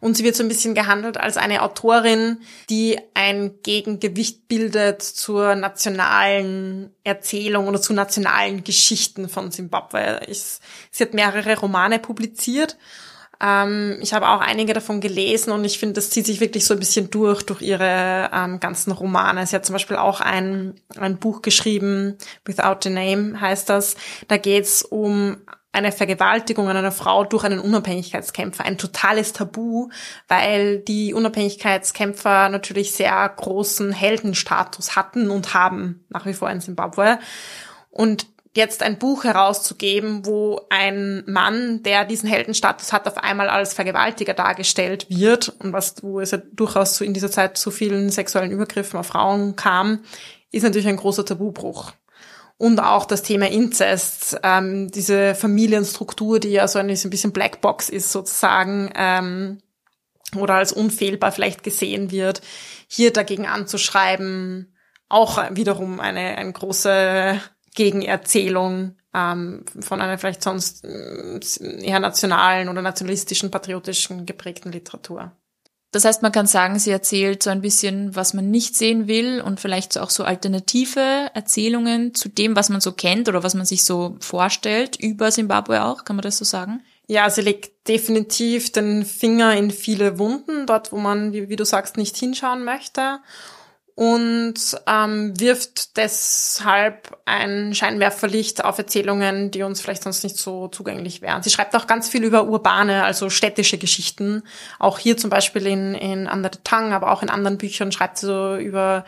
Und 0.00 0.16
sie 0.16 0.24
wird 0.24 0.36
so 0.36 0.42
ein 0.42 0.48
bisschen 0.48 0.74
gehandelt 0.74 1.18
als 1.18 1.36
eine 1.36 1.62
Autorin, 1.62 2.38
die 2.70 2.98
ein 3.14 3.54
Gegengewicht 3.62 4.48
bildet 4.48 5.02
zur 5.02 5.54
nationalen 5.54 6.90
Erzählung 7.04 7.68
oder 7.68 7.80
zu 7.80 7.92
nationalen 7.92 8.64
Geschichten 8.64 9.28
von 9.28 9.50
Zimbabwe. 9.50 10.20
Ich, 10.26 10.58
sie 10.90 11.04
hat 11.04 11.14
mehrere 11.14 11.58
Romane 11.58 11.98
publiziert. 11.98 12.76
Ähm, 13.40 13.98
ich 14.02 14.12
habe 14.12 14.28
auch 14.28 14.40
einige 14.40 14.72
davon 14.72 15.00
gelesen 15.00 15.52
und 15.52 15.64
ich 15.64 15.78
finde, 15.78 15.94
das 15.94 16.10
zieht 16.10 16.26
sich 16.26 16.40
wirklich 16.40 16.64
so 16.64 16.74
ein 16.74 16.80
bisschen 16.80 17.10
durch, 17.10 17.44
durch 17.44 17.62
ihre 17.62 18.30
ähm, 18.32 18.58
ganzen 18.58 18.90
Romane. 18.90 19.46
Sie 19.46 19.54
hat 19.54 19.64
zum 19.64 19.74
Beispiel 19.74 19.96
auch 19.96 20.20
ein, 20.20 20.74
ein 20.96 21.18
Buch 21.18 21.42
geschrieben, 21.42 22.16
Without 22.44 22.88
a 22.88 22.90
Name 22.90 23.40
heißt 23.40 23.68
das. 23.68 23.96
Da 24.26 24.38
geht's 24.38 24.82
um 24.82 25.38
eine 25.78 25.92
Vergewaltigung 25.92 26.68
an 26.68 26.76
einer 26.76 26.92
Frau 26.92 27.24
durch 27.24 27.44
einen 27.44 27.60
Unabhängigkeitskämpfer 27.60 28.64
ein 28.64 28.78
totales 28.78 29.32
Tabu, 29.32 29.88
weil 30.28 30.80
die 30.80 31.14
Unabhängigkeitskämpfer 31.14 32.48
natürlich 32.48 32.92
sehr 32.92 33.28
großen 33.28 33.92
Heldenstatus 33.92 34.96
hatten 34.96 35.30
und 35.30 35.54
haben 35.54 36.04
nach 36.08 36.26
wie 36.26 36.34
vor 36.34 36.50
in 36.50 36.60
Zimbabwe. 36.60 37.18
Und 37.90 38.26
jetzt 38.54 38.82
ein 38.82 38.98
Buch 38.98 39.24
herauszugeben, 39.24 40.26
wo 40.26 40.60
ein 40.68 41.22
Mann, 41.26 41.82
der 41.82 42.04
diesen 42.04 42.28
Heldenstatus 42.28 42.92
hat, 42.92 43.06
auf 43.06 43.18
einmal 43.18 43.48
als 43.48 43.72
Vergewaltiger 43.72 44.34
dargestellt 44.34 45.06
wird 45.08 45.48
und 45.60 45.72
was, 45.72 46.02
wo 46.02 46.20
es 46.20 46.32
ja 46.32 46.38
durchaus 46.52 46.94
zu, 46.94 47.04
in 47.04 47.14
dieser 47.14 47.30
Zeit 47.30 47.56
zu 47.56 47.70
vielen 47.70 48.10
sexuellen 48.10 48.50
Übergriffen 48.50 48.98
auf 48.98 49.06
Frauen 49.06 49.56
kam, 49.56 50.00
ist 50.50 50.62
natürlich 50.62 50.88
ein 50.88 50.96
großer 50.96 51.24
Tabubruch. 51.24 51.92
Und 52.58 52.80
auch 52.80 53.04
das 53.04 53.22
Thema 53.22 53.48
Inzest, 53.48 54.38
ähm, 54.42 54.90
diese 54.90 55.36
Familienstruktur, 55.36 56.40
die 56.40 56.50
ja 56.50 56.66
so 56.66 56.80
ein, 56.80 56.88
bisschen 56.88 57.32
Blackbox 57.32 57.88
ist 57.88 58.10
sozusagen, 58.10 58.90
ähm, 58.96 59.58
oder 60.36 60.54
als 60.54 60.72
unfehlbar 60.72 61.32
vielleicht 61.32 61.62
gesehen 61.62 62.10
wird, 62.10 62.42
hier 62.88 63.12
dagegen 63.12 63.46
anzuschreiben, 63.46 64.74
auch 65.08 65.38
wiederum 65.52 66.00
eine, 66.00 66.36
eine 66.36 66.52
große 66.52 67.40
Gegenerzählung 67.74 68.96
ähm, 69.14 69.64
von 69.80 70.02
einer 70.02 70.18
vielleicht 70.18 70.42
sonst 70.42 70.84
äh, 70.84 71.40
eher 71.80 72.00
nationalen 72.00 72.68
oder 72.68 72.82
nationalistischen, 72.82 73.50
patriotischen 73.50 74.26
geprägten 74.26 74.72
Literatur. 74.72 75.32
Das 75.90 76.04
heißt, 76.04 76.22
man 76.22 76.32
kann 76.32 76.46
sagen, 76.46 76.78
sie 76.78 76.90
erzählt 76.90 77.42
so 77.42 77.48
ein 77.48 77.62
bisschen, 77.62 78.14
was 78.14 78.34
man 78.34 78.50
nicht 78.50 78.76
sehen 78.76 79.08
will 79.08 79.40
und 79.40 79.58
vielleicht 79.58 79.96
auch 79.96 80.10
so 80.10 80.24
alternative 80.24 81.30
Erzählungen 81.32 82.14
zu 82.14 82.28
dem, 82.28 82.56
was 82.56 82.68
man 82.68 82.82
so 82.82 82.92
kennt 82.92 83.28
oder 83.28 83.42
was 83.42 83.54
man 83.54 83.64
sich 83.64 83.84
so 83.84 84.16
vorstellt 84.20 84.96
über 85.00 85.30
Simbabwe 85.30 85.84
auch. 85.84 86.04
Kann 86.04 86.16
man 86.16 86.22
das 86.22 86.36
so 86.36 86.44
sagen? 86.44 86.82
Ja, 87.06 87.30
sie 87.30 87.40
legt 87.40 87.88
definitiv 87.88 88.70
den 88.70 89.06
Finger 89.06 89.56
in 89.56 89.70
viele 89.70 90.18
Wunden, 90.18 90.66
dort, 90.66 90.92
wo 90.92 90.98
man, 90.98 91.32
wie, 91.32 91.48
wie 91.48 91.56
du 91.56 91.64
sagst, 91.64 91.96
nicht 91.96 92.18
hinschauen 92.18 92.64
möchte 92.64 93.20
und 93.98 94.54
ähm, 94.86 95.40
wirft 95.40 95.96
deshalb 95.96 97.18
ein 97.24 97.74
Scheinwerferlicht 97.74 98.64
auf 98.64 98.78
Erzählungen, 98.78 99.50
die 99.50 99.64
uns 99.64 99.80
vielleicht 99.80 100.04
sonst 100.04 100.22
nicht 100.22 100.36
so 100.36 100.68
zugänglich 100.68 101.20
wären. 101.20 101.42
Sie 101.42 101.50
schreibt 101.50 101.74
auch 101.74 101.88
ganz 101.88 102.08
viel 102.08 102.22
über 102.22 102.44
urbane, 102.44 103.02
also 103.02 103.28
städtische 103.28 103.76
Geschichten. 103.76 104.44
Auch 104.78 105.00
hier 105.00 105.16
zum 105.16 105.30
Beispiel 105.30 105.66
in, 105.66 105.94
in 105.94 106.28
Under 106.28 106.48
the 106.52 106.60
Tongue, 106.62 106.94
aber 106.94 107.10
auch 107.10 107.24
in 107.24 107.28
anderen 107.28 107.58
Büchern 107.58 107.90
schreibt 107.90 108.18
sie 108.18 108.26
so 108.26 108.54
über 108.54 109.04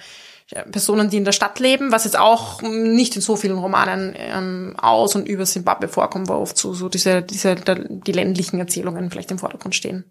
Personen, 0.73 1.09
die 1.09 1.19
in 1.19 1.25
der 1.25 1.31
Stadt 1.31 1.61
leben, 1.61 1.93
was 1.93 2.03
jetzt 2.03 2.19
auch 2.19 2.61
nicht 2.61 3.15
in 3.15 3.23
so 3.23 3.37
vielen 3.37 3.59
Romanen 3.59 4.13
ähm, 4.17 4.75
aus 4.77 5.15
und 5.15 5.29
über 5.29 5.47
Simbabwe 5.47 5.87
vorkommt, 5.87 6.29
wo 6.29 6.33
oft 6.33 6.59
so, 6.59 6.75
so 6.75 6.89
diese, 6.89 7.23
diese 7.23 7.55
die 7.55 8.11
ländlichen 8.11 8.59
Erzählungen 8.59 9.09
vielleicht 9.09 9.31
im 9.31 9.39
Vordergrund 9.39 9.77
stehen 9.77 10.05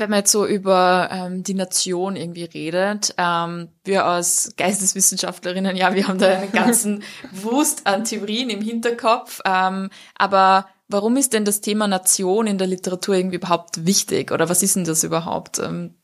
wenn 0.00 0.10
man 0.10 0.20
jetzt 0.20 0.32
so 0.32 0.46
über 0.46 1.08
ähm, 1.12 1.42
die 1.42 1.54
Nation 1.54 2.16
irgendwie 2.16 2.44
redet, 2.44 3.14
ähm, 3.18 3.68
wir 3.84 4.04
als 4.04 4.54
Geisteswissenschaftlerinnen, 4.56 5.76
ja, 5.76 5.94
wir 5.94 6.08
haben 6.08 6.18
da 6.18 6.28
einen 6.28 6.52
ganzen 6.52 7.02
Wust 7.32 7.86
an 7.86 8.04
Theorien 8.04 8.50
im 8.50 8.62
Hinterkopf, 8.62 9.40
ähm, 9.44 9.90
aber 10.16 10.66
warum 10.88 11.16
ist 11.16 11.32
denn 11.32 11.44
das 11.44 11.60
Thema 11.60 11.86
Nation 11.86 12.46
in 12.46 12.58
der 12.58 12.66
Literatur 12.66 13.14
irgendwie 13.14 13.36
überhaupt 13.36 13.86
wichtig 13.86 14.32
oder 14.32 14.48
was 14.48 14.62
ist 14.62 14.76
denn 14.76 14.84
das 14.84 15.04
überhaupt? 15.04 15.58
Ähm, 15.58 15.94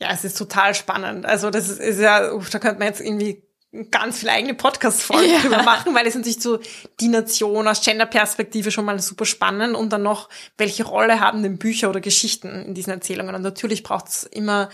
ja, 0.00 0.08
es 0.12 0.24
ist 0.24 0.36
total 0.36 0.74
spannend. 0.74 1.24
Also 1.24 1.50
das 1.50 1.68
ist, 1.68 1.80
ist 1.80 2.00
ja, 2.00 2.20
da 2.20 2.58
könnte 2.58 2.78
man 2.78 2.88
jetzt 2.88 3.00
irgendwie 3.00 3.42
ganz 3.90 4.18
viele 4.18 4.32
eigene 4.32 4.54
Podcast-Folgen 4.54 5.30
ja. 5.30 5.40
drüber 5.40 5.62
machen, 5.62 5.94
weil 5.94 6.06
es 6.06 6.14
natürlich 6.14 6.40
so 6.40 6.58
die 7.00 7.08
Nation 7.08 7.66
aus 7.66 7.82
Gender-Perspektive 7.82 8.70
schon 8.70 8.84
mal 8.84 9.00
super 9.00 9.24
spannend 9.24 9.74
und 9.74 9.92
dann 9.92 10.02
noch, 10.02 10.28
welche 10.56 10.84
Rolle 10.84 11.20
haben 11.20 11.42
denn 11.42 11.58
Bücher 11.58 11.90
oder 11.90 12.00
Geschichten 12.00 12.48
in 12.66 12.74
diesen 12.74 12.92
Erzählungen? 12.92 13.34
Und 13.34 13.42
natürlich 13.42 13.82
braucht 13.82 14.08
es 14.08 14.22
immer 14.24 14.68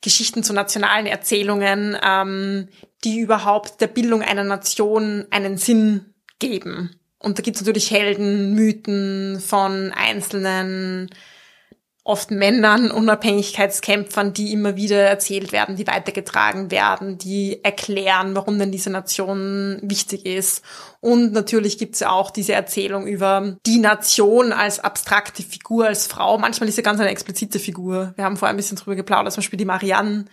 Geschichten 0.00 0.42
zu 0.42 0.52
nationalen 0.52 1.06
Erzählungen, 1.06 1.96
ähm, 2.02 2.68
die 3.04 3.18
überhaupt 3.18 3.80
der 3.80 3.88
Bildung 3.88 4.22
einer 4.22 4.44
Nation 4.44 5.26
einen 5.30 5.58
Sinn 5.58 6.14
geben. 6.38 6.98
Und 7.18 7.38
da 7.38 7.42
gibt 7.42 7.56
es 7.56 7.62
natürlich 7.62 7.90
Helden, 7.90 8.54
Mythen 8.54 9.40
von 9.40 9.92
einzelnen 9.92 11.10
oft 12.06 12.30
Männern, 12.30 12.92
Unabhängigkeitskämpfern, 12.92 14.32
die 14.32 14.52
immer 14.52 14.76
wieder 14.76 14.98
erzählt 14.98 15.50
werden, 15.50 15.74
die 15.74 15.88
weitergetragen 15.88 16.70
werden, 16.70 17.18
die 17.18 17.64
erklären, 17.64 18.36
warum 18.36 18.58
denn 18.58 18.70
diese 18.70 18.90
Nation 18.90 19.80
wichtig 19.82 20.24
ist. 20.24 20.64
Und 21.00 21.32
natürlich 21.32 21.78
gibt's 21.78 22.00
ja 22.00 22.10
auch 22.10 22.30
diese 22.30 22.52
Erzählung 22.52 23.08
über 23.08 23.56
die 23.66 23.78
Nation 23.78 24.52
als 24.52 24.78
abstrakte 24.78 25.42
Figur, 25.42 25.86
als 25.86 26.06
Frau. 26.06 26.38
Manchmal 26.38 26.68
ist 26.68 26.76
sie 26.76 26.82
ganz 26.82 27.00
eine 27.00 27.10
explizite 27.10 27.58
Figur. 27.58 28.12
Wir 28.14 28.24
haben 28.24 28.36
vorher 28.36 28.54
ein 28.54 28.56
bisschen 28.56 28.76
drüber 28.76 28.94
geplaudert, 28.94 29.32
zum 29.32 29.40
Beispiel 29.40 29.58
die 29.58 29.64
Marianne 29.64 30.26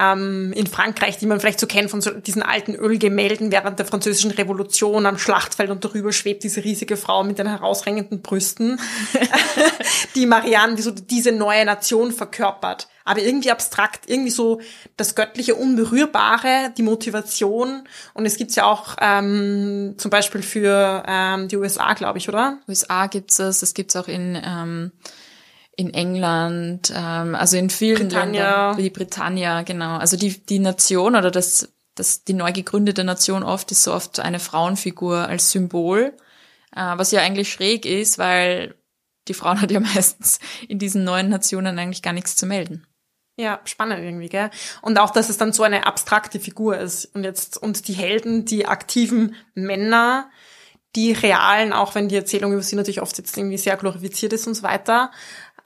ähm, 0.00 0.52
in 0.52 0.66
Frankreich, 0.66 1.18
die 1.18 1.26
man 1.26 1.40
vielleicht 1.40 1.60
so 1.60 1.66
kennt 1.66 1.90
von 1.90 2.00
so 2.00 2.10
diesen 2.10 2.42
alten 2.42 2.74
Ölgemälden 2.74 3.50
während 3.50 3.78
der 3.78 3.86
französischen 3.86 4.30
Revolution 4.30 5.06
am 5.06 5.18
Schlachtfeld 5.18 5.70
und 5.70 5.84
darüber 5.84 6.12
schwebt 6.12 6.44
diese 6.44 6.64
riesige 6.64 6.96
Frau 6.96 7.24
mit 7.24 7.38
den 7.38 7.48
herausringenden 7.48 8.22
Brüsten, 8.22 8.80
die 10.14 10.26
Marianne, 10.26 10.76
die 10.76 10.82
so 10.82 10.90
diese 10.90 11.32
neue 11.32 11.64
Nation 11.64 12.12
verkörpert. 12.12 12.88
Aber 13.04 13.22
irgendwie 13.22 13.50
abstrakt, 13.50 14.04
irgendwie 14.06 14.30
so 14.30 14.60
das 14.98 15.14
göttliche 15.14 15.54
Unberührbare, 15.54 16.74
die 16.76 16.82
Motivation. 16.82 17.84
Und 18.12 18.26
es 18.26 18.36
gibt's 18.36 18.54
ja 18.54 18.66
auch 18.66 18.96
ähm, 19.00 19.94
zum 19.96 20.10
Beispiel 20.10 20.42
für 20.42 21.04
ähm, 21.08 21.48
die 21.48 21.56
USA, 21.56 21.94
glaube 21.94 22.18
ich, 22.18 22.28
oder? 22.28 22.58
USA 22.68 23.06
gibt's 23.06 23.38
es, 23.38 23.60
das 23.60 23.72
gibt's 23.72 23.96
auch 23.96 24.08
in 24.08 24.38
ähm, 24.44 24.92
in 25.78 25.94
England, 25.94 26.92
ähm, 26.94 27.36
also 27.36 27.56
in 27.56 27.70
vielen 27.70 28.08
Britannia. 28.08 28.70
Ländern, 28.70 28.78
wie 28.78 28.90
Britannia, 28.90 29.62
genau. 29.62 29.96
Also 29.96 30.16
die, 30.16 30.44
die 30.44 30.58
Nation 30.58 31.14
oder 31.14 31.30
das, 31.30 31.72
das, 31.94 32.24
die 32.24 32.32
neu 32.32 32.52
gegründete 32.52 33.04
Nation 33.04 33.44
oft 33.44 33.70
ist 33.70 33.84
so 33.84 33.94
oft 33.94 34.18
eine 34.18 34.40
Frauenfigur 34.40 35.28
als 35.28 35.52
Symbol, 35.52 36.16
äh, 36.74 36.80
was 36.80 37.12
ja 37.12 37.20
eigentlich 37.20 37.52
schräg 37.52 37.86
ist, 37.86 38.18
weil 38.18 38.74
die 39.28 39.34
Frauen 39.34 39.60
hat 39.60 39.70
ja 39.70 39.78
meistens 39.78 40.40
in 40.66 40.80
diesen 40.80 41.04
neuen 41.04 41.28
Nationen 41.28 41.78
eigentlich 41.78 42.02
gar 42.02 42.12
nichts 42.12 42.34
zu 42.34 42.44
melden. 42.44 42.84
Ja, 43.36 43.60
spannend 43.62 44.02
irgendwie, 44.02 44.28
gell? 44.28 44.50
Und 44.82 44.98
auch, 44.98 45.10
dass 45.10 45.28
es 45.28 45.36
dann 45.36 45.52
so 45.52 45.62
eine 45.62 45.86
abstrakte 45.86 46.40
Figur 46.40 46.76
ist. 46.76 47.04
Und 47.14 47.22
jetzt, 47.22 47.56
und 47.56 47.86
die 47.86 47.92
Helden, 47.92 48.46
die 48.46 48.66
aktiven 48.66 49.36
Männer, 49.54 50.28
die 50.96 51.12
realen, 51.12 51.72
auch 51.72 51.94
wenn 51.94 52.08
die 52.08 52.16
Erzählung 52.16 52.52
über 52.52 52.62
sie 52.62 52.74
natürlich 52.74 53.00
oft 53.00 53.16
jetzt 53.16 53.36
irgendwie 53.36 53.58
sehr 53.58 53.76
glorifiziert 53.76 54.32
ist 54.32 54.48
und 54.48 54.54
so 54.54 54.64
weiter, 54.64 55.12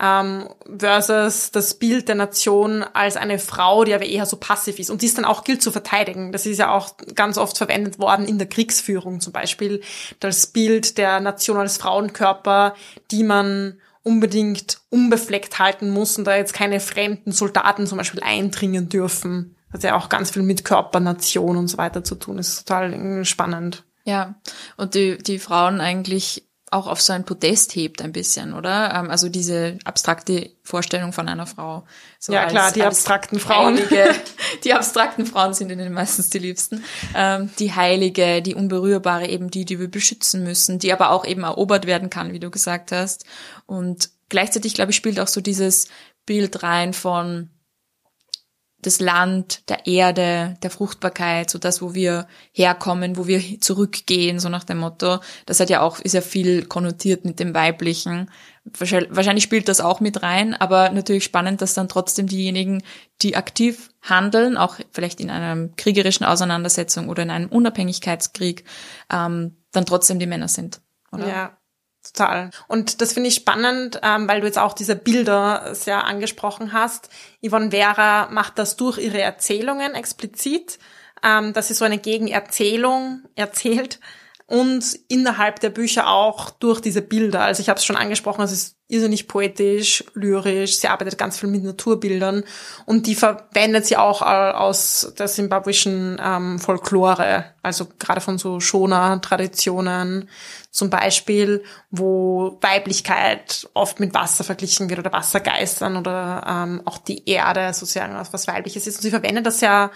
ähm, 0.03 0.49
versus 0.79 1.53
das 1.53 1.75
Bild 1.75 2.09
der 2.09 2.17
Nation 2.17 2.83
als 2.83 3.17
eine 3.17 3.39
Frau, 3.39 3.85
die 3.85 3.95
aber 3.95 4.05
eher 4.05 4.27
so 4.27 4.37
passiv 4.37 4.81
ist 4.81 4.91
und 4.91 5.01
die 5.01 5.07
es 5.07 5.15
dann 5.15 5.25
auch 5.25 5.45
gilt 5.45 5.63
zu 5.63 5.71
verteidigen. 5.71 6.33
Das 6.33 6.45
ist 6.45 6.59
ja 6.59 6.75
auch 6.75 6.97
ganz 7.15 7.39
oft 7.39 7.57
verwendet 7.57 8.01
worden 8.01 8.27
in 8.27 8.39
der 8.39 8.49
Kriegsführung 8.49 9.21
zum 9.21 9.33
Beispiel. 9.33 9.81
Das 10.19 10.49
Bild 10.49 10.99
der 10.99 11.21
Nation 11.21 11.57
als 11.57 11.77
Frauenkörper, 11.77 12.75
die 13.13 13.23
man 13.23 13.79
unbedingt 14.03 14.81
unbefleckt 14.91 15.61
halten 15.61 15.91
muss 15.91 16.19
und 16.19 16.25
da 16.25 16.35
jetzt 16.35 16.53
keine 16.53 16.81
fremden 16.81 17.31
Soldaten 17.31 17.87
zum 17.87 17.99
Beispiel 17.99 18.23
eindringen 18.25 18.89
dürfen. 18.89 19.55
Hat 19.73 19.85
ja 19.85 19.97
auch 19.97 20.09
ganz 20.09 20.33
viel 20.33 20.43
mit 20.43 20.65
Körpernation 20.65 21.57
und 21.57 21.69
so 21.69 21.79
weiter 21.79 22.03
zu 22.03 22.17
tun. 22.17 22.39
Das 22.39 22.49
ist 22.49 22.67
total 22.67 23.25
spannend. 23.25 23.85
Ja, 24.05 24.35
und 24.77 24.95
die, 24.95 25.19
die 25.19 25.39
Frauen 25.39 25.81
eigentlich 25.81 26.45
auch 26.73 26.87
auf 26.87 27.01
so 27.01 27.13
ein 27.13 27.25
Podest 27.25 27.75
hebt 27.75 28.03
ein 28.03 28.13
bisschen, 28.13 28.55
oder? 28.55 28.95
Ähm, 28.95 29.11
also 29.11 29.29
diese 29.29 29.79
abstrakte 29.85 30.51
Vorstellung 30.63 31.13
von 31.13 31.29
einer 31.29 31.47
Frau. 31.47 31.85
So 32.19 32.33
ja 32.33 32.45
als, 32.45 32.53
klar, 32.53 32.73
die 32.73 32.83
abstrakten 32.83 33.39
Frauen. 33.39 33.77
Heilige, 33.77 34.15
die 34.65 34.73
abstrakten 34.73 35.27
Frauen 35.27 35.55
sind 35.55 35.71
ihnen 35.71 35.93
meistens 35.93 36.31
die 36.31 36.39
liebsten. 36.39 36.83
Ähm, 37.15 37.51
die 37.59 37.75
Heilige, 37.75 38.43
die 38.43 38.55
Unberührbare, 38.55 39.29
eben 39.29 39.51
die, 39.51 39.65
die 39.65 39.79
wir 39.79 39.89
beschützen 39.89 40.45
müssen, 40.45 40.79
die 40.79 40.93
aber 40.93 41.11
auch 41.11 41.25
eben 41.25 41.43
erobert 41.43 41.87
werden 41.87 42.11
kann, 42.11 42.33
wie 42.33 42.41
du 42.41 42.51
gesagt 42.51 42.91
hast. 42.91 43.25
Und 43.67 44.11
gleichzeitig, 44.29 44.75
glaube 44.75 44.93
ich, 44.93 44.97
spielt 44.97 45.21
auch 45.21 45.29
so 45.29 45.41
dieses 45.41 45.89
Bild 46.27 46.63
rein 46.63 46.93
von 46.95 47.51
das 48.83 48.99
Land, 49.01 49.69
der 49.69 49.87
Erde, 49.87 50.57
der 50.63 50.71
Fruchtbarkeit, 50.71 51.49
so 51.49 51.59
das, 51.59 51.81
wo 51.81 51.95
wir 51.95 52.27
herkommen, 52.53 53.17
wo 53.17 53.29
wir 53.29 53.61
zurückgehen, 53.61 54.41
so 54.41 54.49
nach 54.49 54.65
dem 54.65 54.79
Motto. 54.79 55.21
Das 55.47 55.61
hat 55.61 55.71
ja 55.71 55.81
auch, 55.81 56.01
ist 56.01 56.15
ja 56.15 56.21
viel 56.21 56.67
konnotiert 56.67 57.25
mit 57.25 57.39
dem 57.39 57.55
Weiblichen. 57.55 58.29
Wahrscheinlich 58.65 59.45
spielt 59.45 59.69
das 59.69 59.81
auch 59.81 60.01
mit 60.01 60.23
rein, 60.23 60.55
aber 60.55 60.91
natürlich 60.91 61.25
spannend, 61.25 61.63
dass 61.63 61.75
dann 61.75 61.89
trotzdem 61.89 62.27
diejenigen, 62.27 62.83
die 63.23 63.37
aktiv 63.37 63.91
handeln, 64.03 64.57
auch 64.57 64.77
vielleicht 64.91 65.21
in 65.21 65.31
einer 65.31 65.69
kriegerischen 65.77 66.27
Auseinandersetzung 66.27 67.09
oder 67.09 67.23
in 67.23 67.31
einem 67.31 67.49
Unabhängigkeitskrieg, 67.49 68.65
ähm, 69.13 69.57
dann 69.71 69.87
trotzdem 69.87 70.19
die 70.19 70.27
Männer 70.27 70.49
sind. 70.49 70.81
Oder? 71.13 71.29
Ja, 71.29 71.59
Total. 72.15 72.51
Und 72.69 73.01
das 73.01 73.15
finde 73.15 73.29
ich 73.29 73.35
spannend, 73.35 74.01
ähm, 74.03 74.29
weil 74.29 74.41
du 74.41 74.47
jetzt 74.47 74.59
auch 74.59 74.75
diese 74.75 74.97
Bilder 74.97 75.75
sehr 75.75 76.05
angesprochen 76.05 76.73
hast. 76.73 77.09
Yvonne 77.47 77.71
Vera 77.71 78.29
macht 78.31 78.59
das 78.59 78.77
durch 78.77 78.99
ihre 78.99 79.21
Erzählungen 79.21 79.95
explizit, 79.95 80.79
ähm, 81.23 81.53
dass 81.55 81.69
sie 81.69 81.75
so 81.75 81.85
eine 81.85 81.99
Gegenerzählung 81.99 83.23
erzählt 83.35 83.99
und 84.53 84.99
innerhalb 85.09 85.61
der 85.61 85.71
Bücher 85.71 86.09
auch 86.09 86.51
durch 86.51 86.83
diese 86.83 87.01
Bilder. 87.01 87.41
Also 87.41 87.63
ich 87.63 87.71
habe 87.71 87.79
es 87.79 87.87
schon 87.87 87.97
angesprochen, 87.97 88.43
es 88.43 88.53
ist 88.53 88.77
irrsinnig 88.87 89.27
poetisch, 89.27 90.05
lyrisch, 90.13 90.77
sie 90.77 90.89
arbeitet 90.89 91.17
ganz 91.17 91.39
viel 91.39 91.49
mit 91.49 91.65
Naturbildern 91.65 92.45
und 92.85 93.07
die 93.07 93.15
verwendet 93.15 93.87
sie 93.87 93.97
auch 93.97 94.21
aus 94.21 95.15
der 95.19 95.29
simbabwischen 95.29 96.21
ähm, 96.23 96.59
Folklore, 96.59 97.47
also 97.63 97.89
gerade 97.99 98.21
von 98.21 98.37
so 98.37 98.61
Shona-Traditionen 98.61 100.29
zum 100.71 100.91
Beispiel, 100.91 101.65
wo 101.91 102.59
Weiblichkeit 102.61 103.71
oft 103.73 104.01
mit 104.01 104.13
Wasser 104.13 104.45
verglichen 104.45 104.91
wird 104.91 104.99
oder 104.99 105.15
Wassergeistern 105.15 105.97
oder 105.97 106.45
ähm, 106.47 106.83
auch 106.85 106.99
die 106.99 107.27
Erde 107.27 107.73
sozusagen 107.73 108.15
was 108.31 108.47
Weibliches 108.49 108.87
ist. 108.87 108.97
Und 108.97 109.03
sie 109.03 109.11
verwendet 109.11 109.47
das 109.47 109.63
ja 109.63 109.91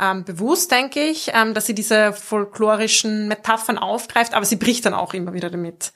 ähm, 0.00 0.24
bewusst, 0.24 0.70
denke 0.70 1.00
ich, 1.00 1.30
ähm, 1.34 1.54
dass 1.54 1.66
sie 1.66 1.74
diese 1.74 2.12
folklorischen 2.12 3.28
Metaphern 3.28 3.78
aufgreift, 3.78 4.34
aber 4.34 4.44
sie 4.44 4.56
bricht 4.56 4.86
dann 4.86 4.94
auch 4.94 5.14
immer 5.14 5.34
wieder 5.34 5.50
damit. 5.50 5.92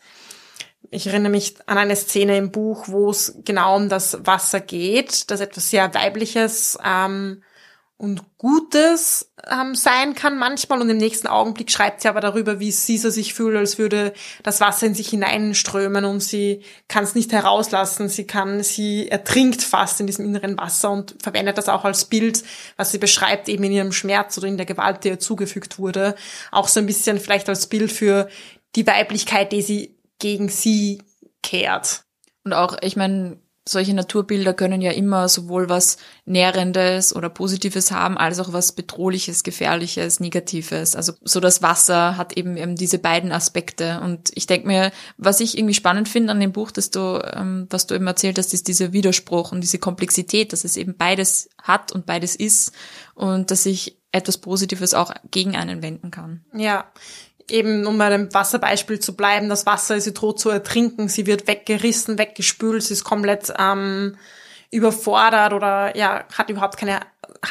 Ich 0.90 1.06
erinnere 1.06 1.30
mich 1.30 1.56
an 1.66 1.78
eine 1.78 1.96
Szene 1.96 2.36
im 2.36 2.52
Buch, 2.52 2.84
wo 2.88 3.10
es 3.10 3.38
genau 3.44 3.76
um 3.76 3.88
das 3.88 4.18
Wasser 4.26 4.60
geht, 4.60 5.30
das 5.30 5.40
etwas 5.40 5.70
sehr 5.70 5.92
Weibliches 5.94 6.78
ähm, 6.84 7.42
und 8.04 8.22
Gutes 8.36 9.32
ähm, 9.50 9.74
sein 9.74 10.14
kann 10.14 10.38
manchmal 10.38 10.82
und 10.82 10.90
im 10.90 10.98
nächsten 10.98 11.26
Augenblick 11.26 11.70
schreibt 11.70 12.02
sie 12.02 12.08
aber 12.08 12.20
darüber, 12.20 12.60
wie 12.60 12.70
so 12.70 13.08
sich 13.08 13.32
fühlt, 13.32 13.56
als 13.56 13.78
würde 13.78 14.12
das 14.42 14.60
Wasser 14.60 14.86
in 14.86 14.94
sich 14.94 15.08
hineinströmen 15.08 16.04
und 16.04 16.22
sie 16.22 16.62
kann 16.86 17.02
es 17.02 17.14
nicht 17.14 17.32
herauslassen, 17.32 18.10
sie 18.10 18.26
kann, 18.26 18.62
sie 18.62 19.08
ertrinkt 19.08 19.62
fast 19.62 20.00
in 20.00 20.06
diesem 20.06 20.26
inneren 20.26 20.58
Wasser 20.58 20.90
und 20.90 21.16
verwendet 21.22 21.56
das 21.56 21.70
auch 21.70 21.84
als 21.84 22.04
Bild, 22.04 22.44
was 22.76 22.92
sie 22.92 22.98
beschreibt, 22.98 23.48
eben 23.48 23.64
in 23.64 23.72
ihrem 23.72 23.92
Schmerz 23.92 24.36
oder 24.36 24.48
in 24.48 24.58
der 24.58 24.66
Gewalt, 24.66 25.04
die 25.04 25.08
ihr 25.08 25.18
zugefügt 25.18 25.78
wurde, 25.78 26.14
auch 26.52 26.68
so 26.68 26.80
ein 26.80 26.86
bisschen 26.86 27.18
vielleicht 27.18 27.48
als 27.48 27.66
Bild 27.66 27.90
für 27.90 28.28
die 28.76 28.86
Weiblichkeit, 28.86 29.50
die 29.52 29.62
sie 29.62 29.96
gegen 30.18 30.50
sie 30.50 31.02
kehrt. 31.42 32.04
Und 32.44 32.52
auch, 32.52 32.76
ich 32.82 32.96
meine, 32.96 33.38
solche 33.66 33.94
Naturbilder 33.94 34.52
können 34.52 34.82
ja 34.82 34.92
immer 34.92 35.28
sowohl 35.28 35.68
was 35.68 35.96
Nährendes 36.26 37.16
oder 37.16 37.30
Positives 37.30 37.90
haben, 37.90 38.18
als 38.18 38.38
auch 38.38 38.52
was 38.52 38.72
Bedrohliches, 38.72 39.42
Gefährliches, 39.42 40.20
Negatives. 40.20 40.94
Also 40.94 41.14
so 41.22 41.40
das 41.40 41.62
Wasser 41.62 42.16
hat 42.18 42.36
eben, 42.36 42.56
eben 42.56 42.76
diese 42.76 42.98
beiden 42.98 43.32
Aspekte. 43.32 44.00
Und 44.00 44.30
ich 44.34 44.46
denke 44.46 44.66
mir, 44.66 44.92
was 45.16 45.40
ich 45.40 45.56
irgendwie 45.56 45.74
spannend 45.74 46.08
finde 46.08 46.32
an 46.32 46.40
dem 46.40 46.52
Buch, 46.52 46.70
dass 46.70 46.90
du, 46.90 47.22
ähm, 47.34 47.66
was 47.70 47.86
du 47.86 47.94
eben 47.94 48.06
erzählt 48.06 48.38
hast, 48.38 48.52
ist 48.52 48.68
dieser 48.68 48.92
Widerspruch 48.92 49.52
und 49.52 49.62
diese 49.62 49.78
Komplexität, 49.78 50.52
dass 50.52 50.64
es 50.64 50.76
eben 50.76 50.96
beides 50.96 51.48
hat 51.62 51.90
und 51.92 52.04
beides 52.04 52.36
ist 52.36 52.72
und 53.14 53.50
dass 53.50 53.62
sich 53.62 53.98
etwas 54.12 54.38
Positives 54.38 54.94
auch 54.94 55.12
gegen 55.30 55.56
einen 55.56 55.82
wenden 55.82 56.10
kann. 56.10 56.44
Ja, 56.54 56.84
eben 57.50 57.86
um 57.86 57.98
bei 57.98 58.10
dem 58.10 58.32
Wasserbeispiel 58.32 59.00
zu 59.00 59.14
bleiben, 59.16 59.48
das 59.48 59.66
Wasser 59.66 60.00
sie 60.00 60.14
droht 60.14 60.40
zu 60.40 60.50
ertrinken, 60.50 61.08
sie 61.08 61.26
wird 61.26 61.46
weggerissen, 61.46 62.18
weggespült, 62.18 62.82
sie 62.82 62.94
ist 62.94 63.04
komplett 63.04 63.52
ähm, 63.58 64.16
überfordert 64.70 65.52
oder 65.52 65.96
ja, 65.96 66.24
hat 66.36 66.50
überhaupt 66.50 66.76
keine 66.76 67.00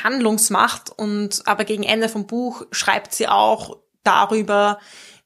Handlungsmacht 0.03 0.91
und 0.95 1.43
aber 1.45 1.63
gegen 1.65 1.83
Ende 1.83 2.09
vom 2.09 2.27
Buch 2.27 2.65
schreibt 2.71 3.13
sie 3.13 3.27
auch 3.27 3.77
darüber, 4.03 4.79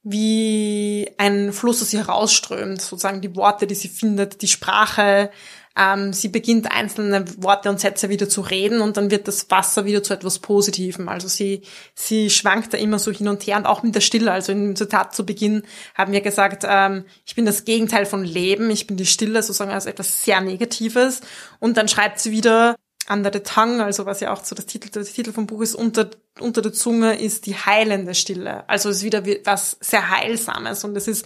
wie 0.04 1.12
ein 1.18 1.52
Fluss 1.52 1.82
aus 1.82 1.94
ihr 1.94 2.00
herausströmt, 2.00 2.82
sozusagen 2.82 3.22
die 3.22 3.36
Worte, 3.36 3.68
die 3.68 3.76
sie 3.76 3.90
findet, 3.90 4.42
die 4.42 4.48
Sprache, 4.48 5.32
ähm, 5.78 6.12
sie 6.12 6.30
beginnt 6.30 6.72
einzelne 6.72 7.26
Worte 7.42 7.70
und 7.70 7.80
Sätze 7.80 8.10
wieder 8.10 8.28
zu 8.28 8.42
reden 8.42 8.82
und 8.82 8.98
dann 8.98 9.12
wird 9.12 9.28
das 9.28 9.50
Wasser 9.52 9.86
wieder 9.86 10.02
zu 10.02 10.14
etwas 10.14 10.40
Positivem. 10.40 11.08
Also 11.08 11.28
sie, 11.28 11.62
sie 11.94 12.30
schwankt 12.30 12.74
da 12.74 12.78
immer 12.78 13.00
so 13.00 13.12
hin 13.12 13.28
und 13.28 13.46
her 13.46 13.58
und 13.58 13.66
auch 13.66 13.84
mit 13.84 13.94
der 13.94 14.02
Stille. 14.02 14.32
Also 14.32 14.52
im 14.52 14.76
Zitat 14.76 15.16
zu 15.16 15.26
Beginn 15.26 15.64
haben 15.96 16.14
wir 16.14 16.22
gesagt, 16.22 16.66
ähm, 16.68 17.06
ich 17.26 17.36
bin 17.36 17.46
das 17.46 17.66
Gegenteil 17.66 18.06
von 18.06 18.24
Leben, 18.24 18.72
ich 18.72 18.88
bin 18.88 18.98
die 18.98 19.06
Stille 19.06 19.44
sozusagen 19.44 19.72
als 19.72 19.86
etwas 19.86 20.24
sehr 20.24 20.42
Negatives. 20.42 21.22
Und 21.60 21.78
dann 21.78 21.88
schreibt 21.88 22.20
sie 22.20 22.32
wieder, 22.32 22.76
under 23.10 23.32
the 23.32 23.40
tongue, 23.40 23.84
also 23.84 24.06
was 24.06 24.20
ja 24.20 24.34
auch 24.34 24.44
so 24.44 24.56
das 24.56 24.66
Titel, 24.66 24.90
der 24.90 25.04
Titel 25.04 25.32
vom 25.32 25.48
Buch 25.48 25.62
ist, 25.62 25.76
unter, 25.76 26.10
unter 26.40 26.62
der 26.62 26.74
Zunge 26.74 27.20
ist 27.20 27.46
die 27.46 27.56
heilende 27.56 28.16
Stille. 28.16 28.68
Also 28.68 28.90
es 28.90 28.98
ist 28.98 29.04
wieder 29.04 29.24
was 29.46 29.78
sehr 29.80 30.10
Heilsames 30.10 30.84
und 30.84 30.96
es 30.98 31.08
ist 31.08 31.26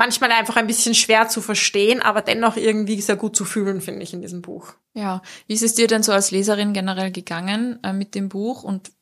manchmal 0.00 0.32
einfach 0.32 0.56
ein 0.56 0.66
bisschen 0.66 0.94
schwer 0.94 1.28
zu 1.28 1.42
verstehen, 1.42 2.00
aber 2.00 2.22
dennoch 2.22 2.56
irgendwie 2.56 2.98
sehr 3.02 3.16
gut 3.16 3.36
zu 3.36 3.44
fühlen, 3.44 3.82
finde 3.82 4.02
ich, 4.02 4.14
in 4.14 4.22
diesem 4.22 4.40
Buch. 4.40 4.72
Ja, 4.94 5.20
wie 5.46 5.52
ist 5.52 5.62
es 5.62 5.74
dir 5.74 5.88
denn 5.88 6.02
so 6.02 6.10
als 6.10 6.30
Leserin 6.30 6.72
generell 6.72 7.12
gegangen 7.12 7.78
äh, 7.82 7.92
mit 7.92 8.14
dem 8.14 8.30
Buch 8.30 8.62
und 8.62 8.92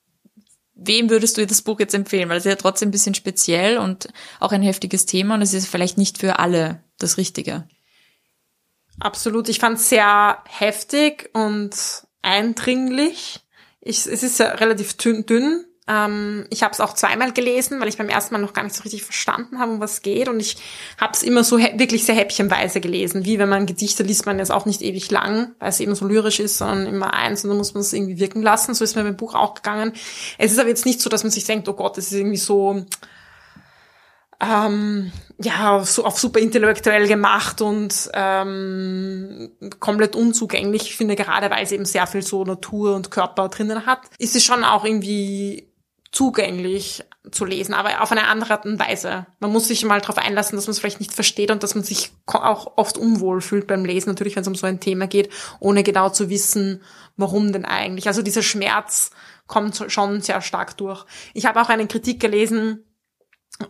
wem 0.75 1.09
würdest 1.09 1.38
du 1.38 1.47
das 1.47 1.62
Buch 1.62 1.78
jetzt 1.78 1.95
empfehlen? 1.95 2.28
Weil 2.28 2.38
es 2.38 2.47
ist 2.47 2.50
ja 2.50 2.57
trotzdem 2.57 2.88
ein 2.88 2.93
bisschen 2.93 3.14
speziell 3.14 3.78
und 3.78 4.09
auch 4.40 4.50
ein 4.50 4.62
heftiges 4.62 5.07
Thema 5.07 5.37
und 5.37 5.43
es 5.43 5.55
ist 5.55 5.69
vielleicht 5.69 5.99
nicht 5.99 6.19
für 6.19 6.40
alle 6.40 6.83
das 6.99 7.17
Richtige. 7.17 7.69
Absolut. 8.99 9.49
Ich 9.49 9.61
fand 9.61 9.78
es 9.78 9.88
sehr 9.88 10.43
heftig 10.49 11.31
und 11.33 11.71
eindringlich. 12.23 13.38
Ich, 13.81 13.99
es 13.99 14.25
ist 14.25 14.40
ja 14.40 14.49
relativ 14.49 14.95
dünn, 14.95 15.25
dünn 15.26 15.64
ähm, 15.88 16.47
ich 16.50 16.62
habe 16.62 16.73
es 16.73 16.80
auch 16.80 16.92
zweimal 16.92 17.33
gelesen, 17.33 17.80
weil 17.80 17.89
ich 17.89 17.97
beim 17.97 18.10
ersten 18.10 18.34
Mal 18.34 18.41
noch 18.41 18.52
gar 18.52 18.62
nicht 18.62 18.76
so 18.76 18.82
richtig 18.82 19.02
verstanden 19.02 19.58
habe, 19.58 19.73
um 19.73 19.80
was 19.80 20.02
geht. 20.02 20.28
Und 20.28 20.39
ich 20.39 20.58
habe 20.99 21.12
es 21.15 21.23
immer 21.23 21.45
so 21.45 21.58
wirklich 21.58 22.04
sehr 22.04 22.15
häppchenweise 22.15 22.80
gelesen. 22.80 23.25
Wie 23.25 23.39
wenn 23.39 23.49
man 23.49 23.65
Gedichte 23.67 24.02
liest, 24.02 24.26
man 24.26 24.39
jetzt 24.39 24.52
auch 24.52 24.67
nicht 24.67 24.82
ewig 24.82 25.10
lang, 25.10 25.52
weil 25.58 25.71
es 25.71 25.80
eben 25.80 25.95
so 25.95 26.06
lyrisch 26.06 26.41
ist, 26.41 26.58
sondern 26.58 26.86
immer 26.86 27.15
eins 27.15 27.43
und 27.43 27.49
dann 27.49 27.56
muss 27.56 27.73
man 27.73 27.80
es 27.80 27.93
irgendwie 27.93 28.21
wirken 28.21 28.43
lassen. 28.43 28.75
So 28.75 28.84
ist 28.84 28.97
mir 28.97 29.04
beim 29.04 29.17
Buch 29.17 29.34
auch 29.34 29.54
gegangen. 29.54 29.93
Es 30.36 30.52
ist 30.52 30.58
aber 30.58 30.69
jetzt 30.69 30.84
nicht 30.84 31.00
so, 31.00 31.08
dass 31.08 31.25
man 31.25 31.30
sich 31.30 31.45
denkt, 31.45 31.69
oh 31.69 31.75
Gott, 31.75 31.97
das 31.97 32.06
ist 32.06 32.12
irgendwie 32.12 32.36
so 32.36 32.84
ähm, 34.41 35.10
ja, 35.41 35.82
so 35.84 36.04
auf 36.04 36.19
super 36.19 36.39
intellektuell 36.39 37.08
gemacht 37.08 37.60
und 37.60 38.10
ähm, 38.12 39.50
komplett 39.80 40.15
unzugänglich. 40.15 40.82
Ich 40.82 40.97
finde, 40.97 41.17
gerade 41.17 41.50
weil 41.50 41.65
es 41.65 41.73
eben 41.73 41.84
sehr 41.84 42.06
viel 42.06 42.23
so 42.23 42.45
Natur 42.45 42.95
und 42.95 43.10
Körper 43.10 43.49
drinnen 43.49 43.86
hat, 43.86 44.00
ist 44.19 44.36
es 44.36 44.45
schon 44.45 44.65
auch 44.65 44.84
irgendwie 44.84 45.68
zugänglich 46.10 47.04
zu 47.30 47.44
lesen, 47.44 47.75
aber 47.75 48.02
auf 48.02 48.10
eine 48.12 48.26
andere 48.28 48.54
Art 48.54 48.64
und 48.64 48.78
Weise. 48.78 49.26
Man 49.40 49.52
muss 49.52 49.68
sich 49.68 49.84
mal 49.84 50.00
darauf 50.00 50.18
einlassen, 50.18 50.56
dass 50.56 50.66
man 50.66 50.73
es 50.73 50.78
vielleicht 50.78 51.00
nicht 51.00 51.12
versteht 51.12 51.50
und 51.50 51.62
dass 51.62 51.75
man 51.75 51.84
sich 51.84 52.12
auch 52.26 52.73
oft 52.76 52.97
unwohl 52.97 53.40
fühlt 53.40 53.66
beim 53.66 53.84
Lesen, 53.84 54.10
natürlich, 54.10 54.34
wenn 54.34 54.42
es 54.42 54.49
um 54.49 54.54
so 54.54 54.66
ein 54.66 54.80
Thema 54.80 55.06
geht, 55.06 55.28
ohne 55.60 55.82
genau 55.82 56.08
zu 56.08 56.30
wissen, 56.30 56.82
warum 57.16 57.52
denn 57.52 57.66
eigentlich. 57.66 58.06
Also 58.06 58.23
dieser 58.23 58.42
Schmerz 58.42 59.10
kommt 59.47 59.84
schon 59.88 60.21
sehr 60.23 60.40
stark 60.40 60.76
durch. 60.78 61.04
Ich 61.34 61.44
habe 61.44 61.60
auch 61.60 61.68
eine 61.68 61.86
Kritik 61.86 62.21
gelesen, 62.21 62.84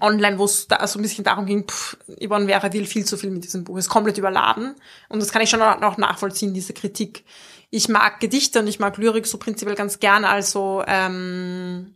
online, 0.01 0.39
wo 0.39 0.45
es 0.45 0.69
da 0.69 0.87
so 0.87 0.99
ein 0.99 1.03
bisschen 1.03 1.25
darum 1.25 1.47
ging, 1.47 1.67
pff, 1.67 1.97
Yvonne 2.23 2.47
Vera 2.47 2.73
will 2.73 2.87
viel 2.87 3.05
zu 3.05 3.17
viel 3.17 3.31
mit 3.31 3.45
diesem 3.45 3.65
Buch, 3.65 3.79
ist 3.79 3.89
komplett 3.89 4.19
überladen. 4.19 4.75
Und 5.09 5.21
das 5.21 5.33
kann 5.33 5.43
ich 5.43 5.51
schon 5.51 5.63
auch 5.63 5.97
nachvollziehen, 5.97 6.55
diese 6.55 6.75
Kritik. 6.75 7.25
Ich 7.71 7.89
mag 7.89 8.21
Gedichte 8.21 8.61
und 8.61 8.67
ich 8.67 8.79
mag 8.79 8.97
Lyrik 8.97 9.27
so 9.27 9.39
prinzipiell 9.39 9.77
ganz 9.77 9.99
gern, 9.99 10.25
also 10.25 10.85
ähm, 10.87 11.95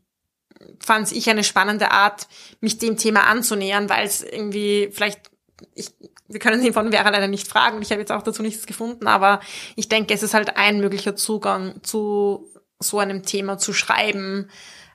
fand 0.80 1.12
ich 1.12 1.28
eine 1.28 1.44
spannende 1.44 1.90
Art, 1.90 2.28
mich 2.60 2.78
dem 2.78 2.96
Thema 2.96 3.26
anzunähern, 3.26 3.88
weil 3.88 4.06
es 4.06 4.22
irgendwie 4.22 4.90
vielleicht, 4.92 5.30
ich, 5.74 5.90
wir 6.28 6.40
können 6.40 6.64
ihn 6.64 6.72
von 6.72 6.90
Vera 6.92 7.10
leider 7.10 7.28
nicht 7.28 7.48
fragen, 7.48 7.82
ich 7.82 7.90
habe 7.90 8.00
jetzt 8.00 8.12
auch 8.12 8.22
dazu 8.22 8.42
nichts 8.42 8.66
gefunden, 8.66 9.06
aber 9.06 9.40
ich 9.76 9.88
denke, 9.88 10.14
es 10.14 10.22
ist 10.22 10.34
halt 10.34 10.56
ein 10.56 10.80
möglicher 10.80 11.16
Zugang 11.16 11.82
zu 11.82 12.50
so 12.80 12.98
einem 12.98 13.22
Thema 13.22 13.58
zu 13.58 13.72
schreiben, 13.72 14.50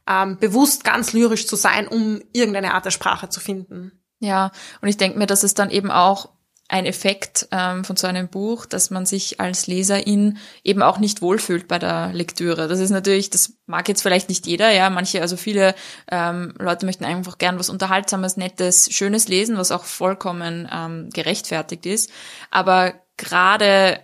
ähm, 0.08 0.38
bewusst 0.38 0.84
ganz 0.84 1.14
lyrisch 1.14 1.48
zu 1.48 1.56
sein, 1.56 1.88
um 1.88 2.22
irgendeine 2.34 2.74
Art 2.74 2.86
der 2.86 2.92
Sprache 2.92 3.30
zu 3.30 3.40
finden. 3.40 3.92
Ja, 4.20 4.52
und 4.82 4.88
ich 4.88 4.98
denke 4.98 5.18
mir, 5.18 5.28
dass 5.28 5.44
es 5.44 5.54
dann 5.54 5.70
eben 5.70 5.92
auch 5.92 6.30
ein 6.70 6.86
Effekt 6.86 7.48
ähm, 7.52 7.86
von 7.86 7.96
so 7.96 8.08
einem 8.08 8.28
Buch, 8.28 8.66
dass 8.66 8.90
man 8.90 9.06
sich 9.06 9.40
als 9.40 9.68
Leserin 9.68 10.38
eben 10.64 10.82
auch 10.82 10.98
nicht 10.98 11.22
wohlfühlt 11.22 11.68
bei 11.68 11.80
der 11.80 12.12
Lektüre. 12.14 12.68
Das 12.68 12.80
ist 12.80 12.90
natürlich, 12.90 13.30
das 13.30 13.54
mag 13.66 13.88
jetzt 13.88 14.02
vielleicht 14.02 14.28
nicht 14.28 14.48
jeder, 14.48 14.72
ja, 14.72 14.90
manche, 14.90 15.22
also 15.22 15.38
viele 15.38 15.76
ähm, 16.12 16.54
Leute 16.60 16.86
möchten 16.86 17.06
einfach 17.06 17.38
gern 17.38 17.58
was 17.58 17.70
Unterhaltsames, 17.70 18.36
Nettes, 18.36 18.90
Schönes 18.92 19.28
lesen, 19.28 19.58
was 19.58 19.72
auch 19.72 19.86
vollkommen 19.86 20.68
ähm, 20.72 21.10
gerechtfertigt 21.12 21.86
ist. 21.86 22.12
Aber 22.52 22.94
gerade 23.16 24.00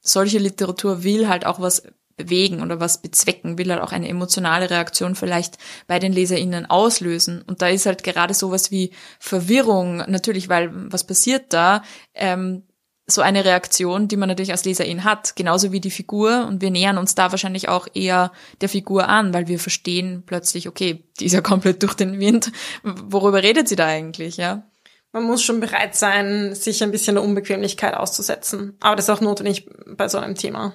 solche 0.00 0.38
Literatur 0.38 1.02
will 1.02 1.28
halt 1.28 1.46
auch 1.46 1.60
was 1.60 1.82
bewegen 2.16 2.62
oder 2.62 2.80
was 2.80 3.02
bezwecken, 3.02 3.58
will 3.58 3.70
halt 3.70 3.82
auch 3.82 3.92
eine 3.92 4.08
emotionale 4.08 4.70
Reaktion 4.70 5.14
vielleicht 5.14 5.58
bei 5.86 5.98
den 5.98 6.12
LeserInnen 6.12 6.66
auslösen. 6.66 7.42
Und 7.42 7.62
da 7.62 7.68
ist 7.68 7.86
halt 7.86 8.04
gerade 8.04 8.34
sowas 8.34 8.70
wie 8.70 8.90
Verwirrung, 9.18 9.98
natürlich, 10.08 10.48
weil 10.48 10.70
was 10.72 11.04
passiert 11.06 11.52
da? 11.52 11.82
Ähm, 12.14 12.62
so 13.06 13.20
eine 13.20 13.44
Reaktion, 13.44 14.08
die 14.08 14.16
man 14.16 14.28
natürlich 14.28 14.52
als 14.52 14.64
Leserin 14.64 15.04
hat, 15.04 15.36
genauso 15.36 15.72
wie 15.72 15.80
die 15.80 15.90
Figur. 15.90 16.46
Und 16.46 16.62
wir 16.62 16.70
nähern 16.70 16.96
uns 16.96 17.14
da 17.14 17.30
wahrscheinlich 17.30 17.68
auch 17.68 17.86
eher 17.92 18.32
der 18.60 18.68
Figur 18.68 19.08
an, 19.08 19.34
weil 19.34 19.46
wir 19.46 19.58
verstehen 19.58 20.22
plötzlich, 20.24 20.68
okay, 20.68 21.04
die 21.20 21.26
ist 21.26 21.34
ja 21.34 21.42
komplett 21.42 21.82
durch 21.82 21.94
den 21.94 22.18
Wind. 22.18 22.50
Worüber 22.82 23.42
redet 23.42 23.68
sie 23.68 23.76
da 23.76 23.86
eigentlich, 23.86 24.38
ja? 24.38 24.64
Man 25.12 25.24
muss 25.24 25.44
schon 25.44 25.60
bereit 25.60 25.94
sein, 25.94 26.54
sich 26.54 26.82
ein 26.82 26.90
bisschen 26.90 27.14
der 27.14 27.22
Unbequemlichkeit 27.22 27.94
auszusetzen. 27.94 28.76
Aber 28.80 28.96
das 28.96 29.04
ist 29.04 29.10
auch 29.10 29.20
notwendig 29.20 29.68
bei 29.86 30.08
so 30.08 30.18
einem 30.18 30.34
Thema. 30.34 30.74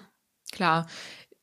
Klar. 0.51 0.87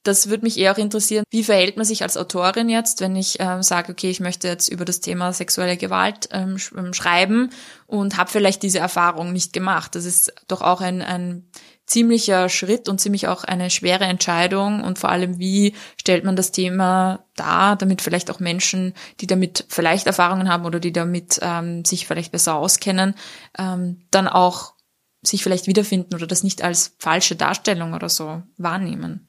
Das 0.07 0.29
würde 0.29 0.45
mich 0.45 0.57
eher 0.57 0.73
auch 0.73 0.79
interessieren, 0.79 1.25
wie 1.31 1.43
verhält 1.43 1.77
man 1.77 1.85
sich 1.85 2.03
als 2.03 2.17
Autorin 2.17 2.69
jetzt, 2.69 3.01
wenn 3.01 3.17
ich 3.17 3.39
ähm, 3.41 3.65
sage, 3.65 3.91
okay, 3.91 4.09
ich 4.09 4.21
möchte 4.21 4.47
jetzt 4.47 4.69
über 4.69 4.85
das 4.85 5.01
Thema 5.01 5.33
sexuelle 5.33 5.77
Gewalt 5.77 6.29
ähm, 6.31 6.59
sch 6.59 6.73
ähm, 6.79 6.95
schreiben 6.95 7.51
und 7.89 8.17
habe 8.17 8.31
vielleicht 8.31 8.63
diese 8.63 8.79
Erfahrung 8.79 9.33
nicht 9.33 9.53
gemacht. 9.53 9.97
Das 9.97 10.05
ist 10.05 10.33
doch 10.47 10.63
auch 10.63 10.81
ein, 10.81 11.03
ein 11.03 11.49
ziemlicher 11.87 12.49
Schritt 12.49 12.89
und 12.89 13.01
ziemlich 13.01 13.27
auch 13.27 13.43
eine 13.43 13.69
schwere 13.69 14.05
Entscheidung 14.05 14.85
und 14.85 14.99
vor 15.01 15.11
allem, 15.11 15.41
wie 15.41 15.75
stellt 16.01 16.25
man 16.25 16.37
das 16.37 16.53
Thema 16.53 17.25
dar, 17.35 17.75
damit 17.75 18.01
vielleicht 18.01 18.31
auch 18.31 18.39
Menschen, 18.39 18.95
die 19.21 19.27
damit 19.27 19.65
vielleicht 19.69 20.07
Erfahrungen 20.07 20.49
haben 20.49 20.67
oder 20.67 20.79
die 20.79 20.93
damit 20.93 21.41
ähm, 21.43 21.85
sich 21.85 22.07
vielleicht 22.07 22.31
besser 22.31 22.55
auskennen, 22.55 23.17
ähm, 23.59 24.07
dann 24.13 24.29
auch 24.29 24.75
sich 25.23 25.43
vielleicht 25.43 25.67
wiederfinden 25.67 26.15
oder 26.15 26.29
das 26.29 26.45
nicht 26.45 26.63
als 26.63 26.95
falsche 27.01 27.35
Darstellung 27.35 27.95
oder 27.95 28.09
so 28.09 28.45
wahrnehmen. 28.57 29.26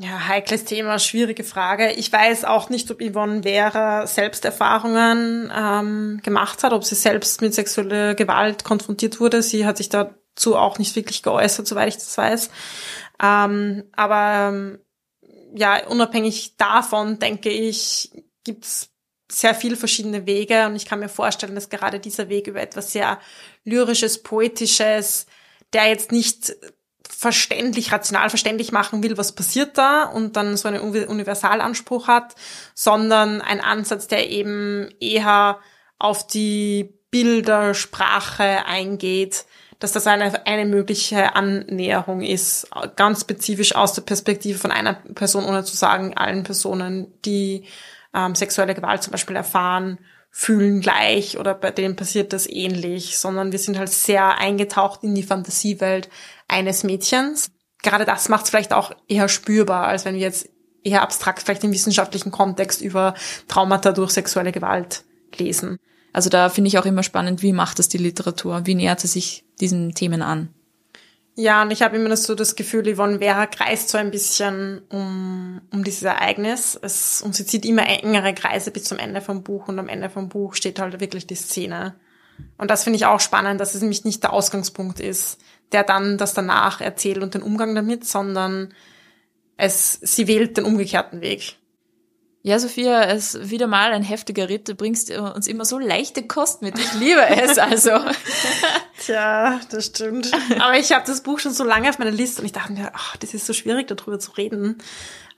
Ja, 0.00 0.28
heikles 0.28 0.64
Thema, 0.64 1.00
schwierige 1.00 1.42
Frage. 1.42 1.90
Ich 1.90 2.12
weiß 2.12 2.44
auch 2.44 2.70
nicht, 2.70 2.88
ob 2.92 3.02
Yvonne 3.02 3.42
Vera 3.42 4.06
selbst 4.06 4.44
Erfahrungen 4.44 5.52
ähm, 5.52 6.20
gemacht 6.22 6.62
hat, 6.62 6.72
ob 6.72 6.84
sie 6.84 6.94
selbst 6.94 7.40
mit 7.40 7.52
sexueller 7.52 8.14
Gewalt 8.14 8.62
konfrontiert 8.62 9.18
wurde. 9.18 9.42
Sie 9.42 9.66
hat 9.66 9.76
sich 9.76 9.88
dazu 9.88 10.54
auch 10.54 10.78
nicht 10.78 10.94
wirklich 10.94 11.24
geäußert, 11.24 11.66
soweit 11.66 11.88
ich 11.88 11.96
das 11.96 12.16
weiß. 12.16 12.50
Ähm, 13.20 13.90
aber 13.96 14.50
ähm, 14.54 14.78
ja, 15.56 15.84
unabhängig 15.88 16.56
davon, 16.56 17.18
denke 17.18 17.50
ich, 17.50 18.12
gibt's 18.44 18.90
sehr 19.28 19.56
viele 19.56 19.76
verschiedene 19.76 20.26
Wege 20.26 20.66
und 20.66 20.76
ich 20.76 20.86
kann 20.86 21.00
mir 21.00 21.08
vorstellen, 21.08 21.56
dass 21.56 21.70
gerade 21.70 21.98
dieser 21.98 22.28
Weg 22.28 22.46
über 22.46 22.60
etwas 22.60 22.92
sehr 22.92 23.18
lyrisches, 23.64 24.22
poetisches, 24.22 25.26
der 25.72 25.88
jetzt 25.88 26.12
nicht 26.12 26.54
verständlich, 27.08 27.92
rational 27.92 28.30
verständlich 28.30 28.72
machen 28.72 29.02
will, 29.02 29.16
was 29.16 29.32
passiert 29.32 29.76
da 29.78 30.04
und 30.04 30.36
dann 30.36 30.56
so 30.56 30.68
einen 30.68 30.80
Universalanspruch 30.80 32.08
hat, 32.08 32.34
sondern 32.74 33.40
ein 33.40 33.60
Ansatz, 33.60 34.06
der 34.06 34.30
eben 34.30 34.88
eher 35.00 35.58
auf 35.98 36.26
die 36.26 36.94
Bildersprache 37.10 38.66
eingeht, 38.66 39.46
dass 39.78 39.92
das 39.92 40.06
eine, 40.06 40.46
eine 40.46 40.66
mögliche 40.66 41.34
Annäherung 41.34 42.22
ist, 42.22 42.68
ganz 42.96 43.20
spezifisch 43.20 43.74
aus 43.74 43.92
der 43.92 44.02
Perspektive 44.02 44.58
von 44.58 44.72
einer 44.72 44.94
Person, 44.94 45.44
ohne 45.44 45.64
zu 45.64 45.76
sagen, 45.76 46.16
allen 46.16 46.42
Personen, 46.42 47.12
die 47.24 47.64
ähm, 48.12 48.34
sexuelle 48.34 48.74
Gewalt 48.74 49.02
zum 49.02 49.12
Beispiel 49.12 49.36
erfahren, 49.36 49.98
fühlen 50.30 50.80
gleich 50.80 51.38
oder 51.38 51.54
bei 51.54 51.70
denen 51.70 51.96
passiert 51.96 52.32
das 52.32 52.48
ähnlich, 52.48 53.18
sondern 53.18 53.52
wir 53.52 53.58
sind 53.58 53.78
halt 53.78 53.90
sehr 53.90 54.38
eingetaucht 54.38 55.02
in 55.02 55.14
die 55.14 55.22
Fantasiewelt 55.22 56.08
eines 56.46 56.84
Mädchens. 56.84 57.50
Gerade 57.82 58.04
das 58.04 58.28
macht 58.28 58.44
es 58.44 58.50
vielleicht 58.50 58.72
auch 58.72 58.92
eher 59.08 59.28
spürbar, 59.28 59.86
als 59.86 60.04
wenn 60.04 60.14
wir 60.14 60.20
jetzt 60.20 60.48
eher 60.82 61.02
abstrakt 61.02 61.42
vielleicht 61.42 61.64
im 61.64 61.72
wissenschaftlichen 61.72 62.30
Kontext 62.30 62.80
über 62.80 63.14
Traumata 63.48 63.92
durch 63.92 64.12
sexuelle 64.12 64.52
Gewalt 64.52 65.04
lesen. 65.36 65.78
Also 66.12 66.30
da 66.30 66.48
finde 66.48 66.68
ich 66.68 66.78
auch 66.78 66.86
immer 66.86 67.02
spannend, 67.02 67.42
wie 67.42 67.52
macht 67.52 67.78
das 67.78 67.88
die 67.88 67.98
Literatur? 67.98 68.62
Wie 68.64 68.74
nähert 68.74 69.00
sie 69.00 69.08
sich 69.08 69.44
diesen 69.60 69.94
Themen 69.94 70.22
an? 70.22 70.54
Ja, 71.40 71.62
und 71.62 71.70
ich 71.70 71.82
habe 71.82 71.96
immer 71.96 72.16
so 72.16 72.34
das 72.34 72.56
Gefühl, 72.56 72.92
Yvonne 72.92 73.20
Vera 73.20 73.46
kreist 73.46 73.90
so 73.90 73.96
ein 73.96 74.10
bisschen 74.10 74.82
um, 74.88 75.60
um 75.70 75.84
dieses 75.84 76.02
Ereignis. 76.02 76.76
Es, 76.82 77.22
und 77.22 77.32
sie 77.32 77.46
zieht 77.46 77.64
immer 77.64 77.86
engere 77.86 78.34
Kreise 78.34 78.72
bis 78.72 78.82
zum 78.82 78.98
Ende 78.98 79.20
vom 79.20 79.44
Buch 79.44 79.68
und 79.68 79.78
am 79.78 79.88
Ende 79.88 80.10
vom 80.10 80.28
Buch 80.28 80.56
steht 80.56 80.80
halt 80.80 80.98
wirklich 80.98 81.28
die 81.28 81.36
Szene. 81.36 81.94
Und 82.56 82.72
das 82.72 82.82
finde 82.82 82.96
ich 82.96 83.06
auch 83.06 83.20
spannend, 83.20 83.60
dass 83.60 83.76
es 83.76 83.82
nämlich 83.82 84.04
nicht 84.04 84.24
der 84.24 84.32
Ausgangspunkt 84.32 84.98
ist, 84.98 85.38
der 85.70 85.84
dann 85.84 86.18
das 86.18 86.34
danach 86.34 86.80
erzählt 86.80 87.22
und 87.22 87.34
den 87.34 87.42
Umgang 87.42 87.72
damit, 87.76 88.04
sondern 88.04 88.74
es, 89.56 89.92
sie 89.92 90.26
wählt 90.26 90.56
den 90.56 90.64
umgekehrten 90.64 91.20
Weg. 91.20 91.54
Ja, 92.42 92.58
Sophia, 92.58 93.04
es 93.04 93.36
ist 93.36 93.50
wieder 93.50 93.68
mal 93.68 93.92
ein 93.92 94.02
heftiger 94.02 94.48
Ritt. 94.48 94.68
Du 94.68 94.74
bringst 94.74 95.12
uns 95.12 95.46
immer 95.46 95.64
so 95.64 95.78
leichte 95.78 96.26
Kost 96.26 96.62
mit. 96.62 96.76
Ich 96.76 96.94
liebe 96.94 97.24
es 97.28 97.58
also. 97.58 97.90
Tja, 99.08 99.58
das 99.70 99.86
stimmt. 99.86 100.30
Aber 100.60 100.78
ich 100.78 100.92
habe 100.92 101.06
das 101.06 101.22
Buch 101.22 101.38
schon 101.38 101.54
so 101.54 101.64
lange 101.64 101.88
auf 101.88 101.98
meiner 101.98 102.10
Liste 102.10 102.42
und 102.42 102.46
ich 102.46 102.52
dachte 102.52 102.74
mir, 102.74 102.90
ach, 102.92 103.16
das 103.16 103.32
ist 103.32 103.46
so 103.46 103.54
schwierig, 103.54 103.88
darüber 103.88 104.18
zu 104.18 104.32
reden. 104.32 104.76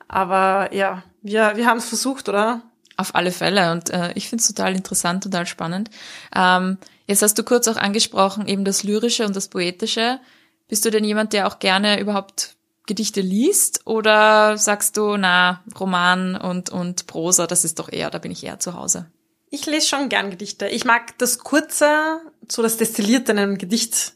Aber 0.09 0.75
ja, 0.75 1.05
wir, 1.23 1.53
wir 1.55 1.67
haben 1.67 1.79
es 1.79 1.87
versucht, 1.87 2.29
oder? 2.29 2.63
Auf 2.97 3.15
alle 3.15 3.31
Fälle. 3.31 3.71
Und 3.71 3.91
äh, 3.91 4.13
ich 4.17 4.29
finde 4.29 4.43
es 4.43 4.49
total 4.49 4.75
interessant, 4.75 5.23
total 5.23 5.47
spannend. 5.47 5.89
Ähm, 6.35 6.79
jetzt 7.07 7.23
hast 7.23 7.39
du 7.39 7.45
kurz 7.45 7.69
auch 7.69 7.77
angesprochen, 7.77 8.49
eben 8.49 8.65
das 8.65 8.83
Lyrische 8.83 9.25
und 9.25 9.37
das 9.37 9.47
Poetische. 9.47 10.19
Bist 10.67 10.85
du 10.85 10.91
denn 10.91 11.05
jemand, 11.05 11.33
der 11.33 11.47
auch 11.47 11.61
gerne 11.61 12.01
überhaupt 12.01 12.57
Gedichte 12.89 13.21
liest 13.21 13.83
oder 13.85 14.59
sagst 14.59 14.97
du, 14.97 15.17
na, 15.17 15.63
Roman 15.79 16.35
und, 16.35 16.71
und 16.71 17.07
Prosa, 17.07 17.47
das 17.47 17.65
ist 17.65 17.79
doch 17.79 17.89
eher, 17.93 18.11
da 18.11 18.19
bin 18.19 18.33
ich 18.33 18.43
eher 18.43 18.59
zu 18.59 18.75
Hause? 18.75 19.07
Ich 19.49 19.67
lese 19.67 19.87
schon 19.87 20.09
gern 20.09 20.31
Gedichte. 20.31 20.67
Ich 20.67 20.85
mag 20.85 21.17
das 21.19 21.39
Kurze, 21.39 22.21
so 22.51 22.63
das 22.63 22.77
Destillierte 22.77 23.33
in 23.33 23.39
einem 23.39 23.59
Gedicht 23.59 24.15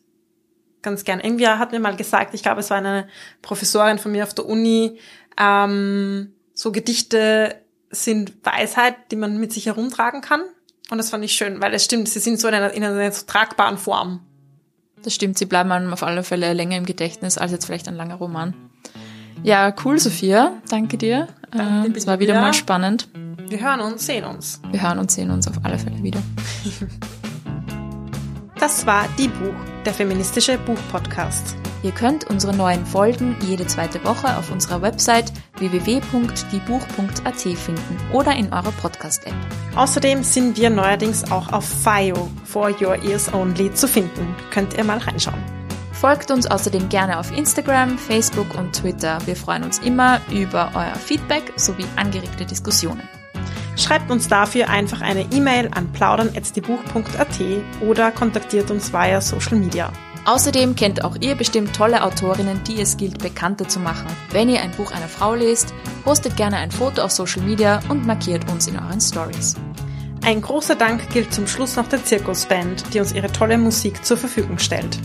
ganz 0.82 1.04
gern. 1.04 1.20
Irgendwie 1.20 1.48
hat 1.48 1.72
mir 1.72 1.80
mal 1.80 1.96
gesagt, 1.96 2.34
ich 2.34 2.42
glaube, 2.42 2.60
es 2.60 2.70
war 2.70 2.78
eine 2.78 3.08
Professorin 3.42 3.98
von 3.98 4.12
mir 4.12 4.24
auf 4.24 4.34
der 4.34 4.46
Uni, 4.46 4.98
ähm, 5.38 6.32
so 6.52 6.70
Gedichte 6.70 7.56
sind 7.90 8.34
Weisheit, 8.44 8.94
die 9.10 9.16
man 9.16 9.38
mit 9.38 9.52
sich 9.52 9.66
herumtragen 9.66 10.20
kann. 10.20 10.42
Und 10.90 10.98
das 10.98 11.10
fand 11.10 11.24
ich 11.24 11.32
schön, 11.32 11.60
weil 11.60 11.72
es 11.74 11.84
stimmt, 11.84 12.08
sie 12.08 12.18
sind 12.18 12.38
so 12.38 12.46
in 12.48 12.54
einer, 12.54 12.70
in 12.72 12.84
einer 12.84 13.10
so 13.10 13.24
tragbaren 13.26 13.78
Form. 13.78 14.20
Das 15.02 15.14
stimmt, 15.14 15.38
sie 15.38 15.46
bleiben 15.46 15.72
einem 15.72 15.92
auf 15.92 16.02
alle 16.02 16.22
Fälle 16.22 16.52
länger 16.52 16.76
im 16.76 16.86
Gedächtnis 16.86 17.38
als 17.38 17.52
jetzt 17.52 17.66
vielleicht 17.66 17.88
ein 17.88 17.96
langer 17.96 18.16
Roman. 18.16 18.54
Ja, 19.42 19.74
cool, 19.84 19.98
Sophia. 19.98 20.52
Danke 20.68 20.96
dir. 20.96 21.28
Danke, 21.50 21.92
äh, 21.92 21.96
es 21.96 22.06
war 22.06 22.20
wieder 22.20 22.40
mal 22.40 22.54
spannend. 22.54 23.08
Wir 23.48 23.60
hören 23.60 23.80
uns, 23.80 24.06
sehen 24.06 24.24
uns. 24.24 24.60
Wir 24.70 24.82
hören 24.82 24.98
und 24.98 25.10
sehen 25.10 25.30
uns 25.30 25.48
auf 25.48 25.56
alle 25.62 25.78
Fälle 25.78 26.02
wieder. 26.02 26.22
Das 28.64 28.86
war 28.86 29.06
Die 29.18 29.28
Buch, 29.28 29.54
der 29.84 29.92
feministische 29.92 30.56
Buchpodcast. 30.56 31.54
Ihr 31.82 31.92
könnt 31.92 32.30
unsere 32.30 32.56
neuen 32.56 32.86
Folgen 32.86 33.36
jede 33.42 33.66
zweite 33.66 34.02
Woche 34.06 34.38
auf 34.38 34.50
unserer 34.50 34.80
Website 34.80 35.30
www.diebuch.at 35.58 37.40
finden 37.40 38.00
oder 38.10 38.34
in 38.34 38.50
eurer 38.54 38.72
Podcast-App. 38.80 39.34
Außerdem 39.76 40.22
sind 40.22 40.56
wir 40.56 40.70
neuerdings 40.70 41.30
auch 41.30 41.52
auf 41.52 41.66
FIO, 41.66 42.30
For 42.46 42.70
Your 42.80 43.02
Ears 43.02 43.34
Only, 43.34 43.74
zu 43.74 43.86
finden. 43.86 44.34
Könnt 44.50 44.72
ihr 44.78 44.84
mal 44.84 44.96
reinschauen. 44.96 45.44
Folgt 45.92 46.30
uns 46.30 46.46
außerdem 46.46 46.88
gerne 46.88 47.18
auf 47.18 47.36
Instagram, 47.36 47.98
Facebook 47.98 48.54
und 48.54 48.74
Twitter. 48.74 49.18
Wir 49.26 49.36
freuen 49.36 49.64
uns 49.64 49.78
immer 49.80 50.22
über 50.32 50.70
euer 50.72 50.94
Feedback 50.94 51.52
sowie 51.56 51.84
angeregte 51.96 52.46
Diskussionen. 52.46 53.06
Schreibt 53.76 54.10
uns 54.10 54.28
dafür 54.28 54.68
einfach 54.68 55.00
eine 55.00 55.22
E-Mail 55.32 55.70
an 55.74 55.92
plaudern.diebuch.at 55.92 57.40
oder 57.80 58.10
kontaktiert 58.12 58.70
uns 58.70 58.92
via 58.92 59.20
Social 59.20 59.56
Media. 59.56 59.92
Außerdem 60.26 60.74
kennt 60.74 61.04
auch 61.04 61.16
ihr 61.20 61.34
bestimmt 61.34 61.76
tolle 61.76 62.02
Autorinnen, 62.02 62.62
die 62.64 62.80
es 62.80 62.96
gilt 62.96 63.18
bekannter 63.18 63.68
zu 63.68 63.78
machen. 63.78 64.06
Wenn 64.30 64.48
ihr 64.48 64.62
ein 64.62 64.70
Buch 64.70 64.90
einer 64.90 65.08
Frau 65.08 65.34
lest, 65.34 65.74
postet 66.02 66.36
gerne 66.36 66.56
ein 66.56 66.70
Foto 66.70 67.02
auf 67.02 67.10
Social 67.10 67.42
Media 67.42 67.80
und 67.88 68.06
markiert 68.06 68.50
uns 68.50 68.66
in 68.66 68.78
euren 68.78 69.00
Stories. 69.00 69.54
Ein 70.24 70.40
großer 70.40 70.76
Dank 70.76 71.10
gilt 71.10 71.34
zum 71.34 71.46
Schluss 71.46 71.76
noch 71.76 71.88
der 71.88 72.02
Zirkusband, 72.02 72.94
die 72.94 73.00
uns 73.00 73.12
ihre 73.12 73.30
tolle 73.30 73.58
Musik 73.58 74.02
zur 74.04 74.16
Verfügung 74.16 74.58
stellt. 74.58 74.98